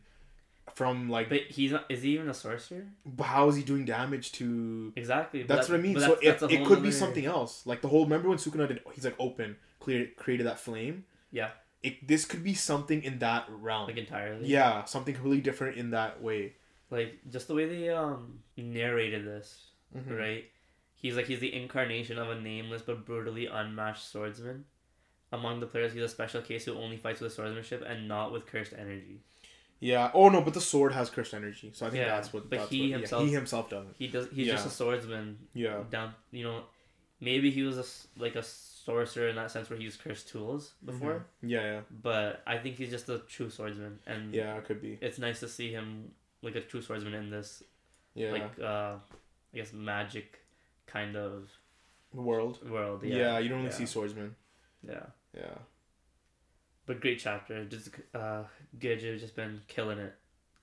[0.76, 1.30] from like.
[1.30, 1.86] but he's not.
[1.89, 2.86] Is he even a sorcerer?
[3.05, 4.93] But how is he doing damage to?
[4.95, 5.43] Exactly.
[5.43, 5.95] That's that- what I mean.
[5.95, 7.65] So that's- it, that's it could be something else.
[7.65, 8.03] Like the whole.
[8.03, 8.82] Remember when Sukuna did?
[8.93, 11.05] He's like open, clear, created that flame.
[11.32, 11.49] Yeah.
[11.84, 13.88] It this could be something in that realm.
[13.88, 14.47] Like entirely.
[14.47, 16.53] yeah, something completely different in that way.
[16.89, 20.18] like just the way they um narrated this Mhm.
[20.18, 20.45] right
[20.95, 24.63] he's like he's the incarnation of a nameless but brutally unmatched swordsman
[25.32, 28.45] among the players he's a special case who only fights with swordsmanship and not with
[28.45, 29.19] cursed energy
[29.80, 30.09] Yeah.
[30.13, 32.49] Oh no, but the sword has cursed energy, so I think Yeah, that's what.
[32.49, 33.95] but that's he what, yeah, himself- he himself doesn't.
[33.99, 35.84] he does he's just a swordsman Yeah.
[35.91, 36.63] down you know
[37.19, 37.86] maybe he was a
[38.23, 41.49] like a sorcerer in that sense where he used cursed tools before Mhm.
[41.53, 44.57] Yeah, yeah, but i think he's just a true swordsman and yeah.
[44.57, 44.97] It could be.
[45.01, 46.11] it's nice to see him
[46.41, 47.49] like a true swordsman in this
[48.15, 48.32] Yeah.
[48.32, 48.95] like uh
[49.53, 50.39] i guess magic
[50.95, 51.49] kind of
[52.13, 52.55] World.
[52.69, 53.17] world Yeah.
[53.17, 53.75] yeah you don't really yeah.
[53.84, 54.36] see swordsmen.
[54.86, 55.05] Yeah
[55.36, 55.57] Yeah.
[56.86, 57.65] But great chapter.
[57.65, 58.43] Just uh
[58.80, 60.13] Giju just been killing it.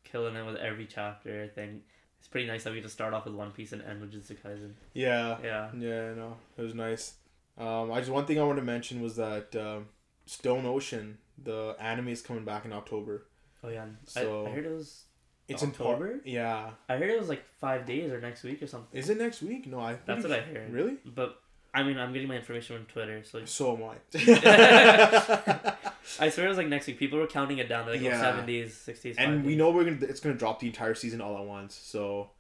[0.05, 1.83] Killing it with every chapter, I think.
[2.19, 4.37] It's pretty nice that we just start off with One Piece and end with Jujutsu
[4.41, 4.73] Kaisen.
[4.95, 5.37] Yeah.
[5.43, 5.69] Yeah.
[5.79, 6.15] Yeah.
[6.15, 7.15] No, it was nice.
[7.59, 9.87] Um, I just one thing I wanted to mention was that um,
[10.27, 13.27] Stone Ocean, the anime is coming back in October.
[13.63, 13.85] Oh yeah.
[14.07, 15.05] So- I, I heard it was
[15.49, 16.07] It's October?
[16.07, 16.21] in October.
[16.29, 16.71] Yeah.
[16.89, 18.99] I heard it was like five days or next week or something.
[18.99, 19.67] Is it next week?
[19.67, 19.99] No, I.
[20.07, 20.73] That's what I heard.
[20.73, 20.97] Really?
[21.05, 21.39] But
[21.75, 23.97] I mean I'm getting my information from Twitter, so So am I.
[26.21, 26.99] I swear it was like next week.
[26.99, 27.87] People were counting it down.
[27.87, 28.41] They're like, oh, Yeah.
[28.43, 29.99] oh, days, six days, and we know we're gonna.
[30.07, 31.75] It's gonna drop the entire season all at once.
[31.75, 32.31] So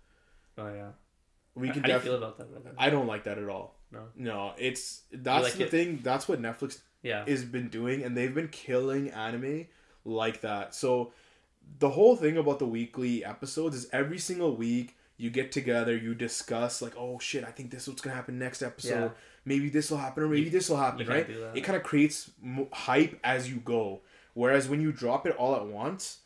[0.59, 0.89] Oh yeah.
[1.55, 2.09] we can How do you definitely.
[2.09, 2.75] feel about that?
[2.79, 3.77] I don't like that at all.
[3.91, 4.01] No.
[4.17, 5.71] No, it's that's like the it?
[5.71, 6.01] thing.
[6.03, 7.25] That's what Netflix Yeah.
[7.27, 9.67] has been doing, and they've been killing anime
[10.05, 10.75] like that.
[10.75, 11.13] So
[11.79, 16.15] the whole thing about the weekly episodes is every single week you get together, you
[16.15, 19.05] discuss like, oh shit, I think this is what's gonna happen next episode.
[19.05, 19.09] Yeah.
[19.45, 21.27] Maybe this will happen, or maybe this will happen, right?
[21.27, 21.57] can't do that.
[21.57, 24.01] It kind of creates mo- hype as you go.
[24.33, 26.19] Whereas when you drop it all at once,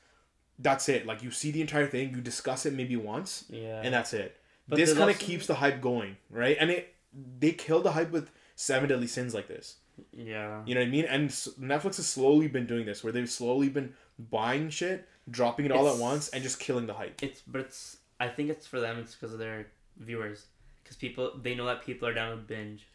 [0.59, 1.05] that's it.
[1.05, 3.81] Like you see the entire thing, you discuss it maybe once, yeah.
[3.85, 4.37] and that's it.
[4.69, 6.57] But this kind of also- keeps the hype going, right?
[6.59, 6.95] And it
[7.39, 9.77] they kill the hype with Seven Deadly Sins like this.
[10.13, 10.63] yeah.
[10.67, 11.05] You know what I mean?
[11.05, 15.73] And Netflix has slowly been doing this, where they've slowly been buying shit, dropping it
[15.73, 17.23] all at once, and just killing the hype.
[17.23, 18.99] It's but it's I think it's for them.
[18.99, 19.67] It's because of their
[19.97, 20.47] viewers.
[20.83, 22.87] Because people they know that people are down to binge,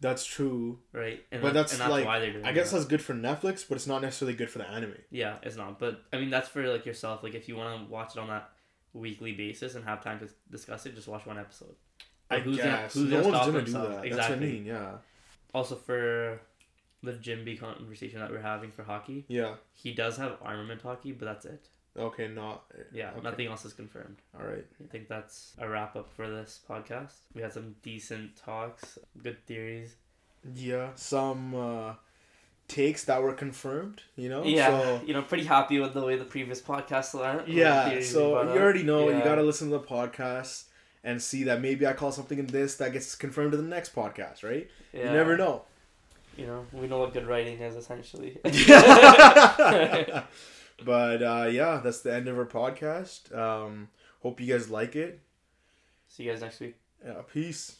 [0.00, 1.22] That's true, right?
[1.32, 2.44] And but that- that's, and that's like why they're doing.
[2.44, 2.76] I guess that.
[2.78, 4.94] that's good for Netflix, but it's not necessarily good for the anime.
[5.10, 5.78] yeah, it's not.
[5.78, 7.22] But I mean, that's for like yourself.
[7.22, 8.50] Like if you want to watch it on that
[8.94, 11.74] weekly basis and have time to discuss it, just watch one episode.
[12.30, 13.80] I who's guess gonna- who's no gonna one's gonna do that.
[13.82, 14.46] That's what I Exactly.
[14.52, 14.64] mean.
[14.64, 14.92] Yeah,
[15.52, 16.40] Also for
[17.02, 19.54] the Jinbe conversation that we're having for Haki, yeah.
[19.72, 21.68] he does have armament Haki, but that's it.
[21.98, 23.20] Okay, not Yeah, Okay.
[23.22, 24.16] nothing else is confirmed.
[24.38, 24.64] all right.
[24.82, 27.12] I think that's a wrap up for this podcast.
[27.34, 29.96] We had some decent talks, good theories.
[30.54, 31.94] Yeah, some uh,
[32.68, 34.02] takes that were confirmed.
[34.16, 34.44] You know.
[34.44, 37.48] Yeah, So, you know, pretty happy with the way the previous podcast went.
[37.48, 38.00] yeah.
[38.00, 40.64] So you already know you gotta listen to the podcast
[41.02, 43.94] and see that maybe I call something in this that gets confirmed in the next
[43.94, 44.68] podcast, right?
[44.92, 45.04] Yeah.
[45.06, 45.62] You never know.
[46.36, 48.38] You know, we know what good writing is essentially.
[50.84, 53.36] but uh, yeah, that's the end of our podcast.
[53.36, 53.88] Um,
[54.22, 55.20] hope you guys like it.
[56.08, 56.76] See you guys next week.
[57.04, 57.79] Yeah, peace.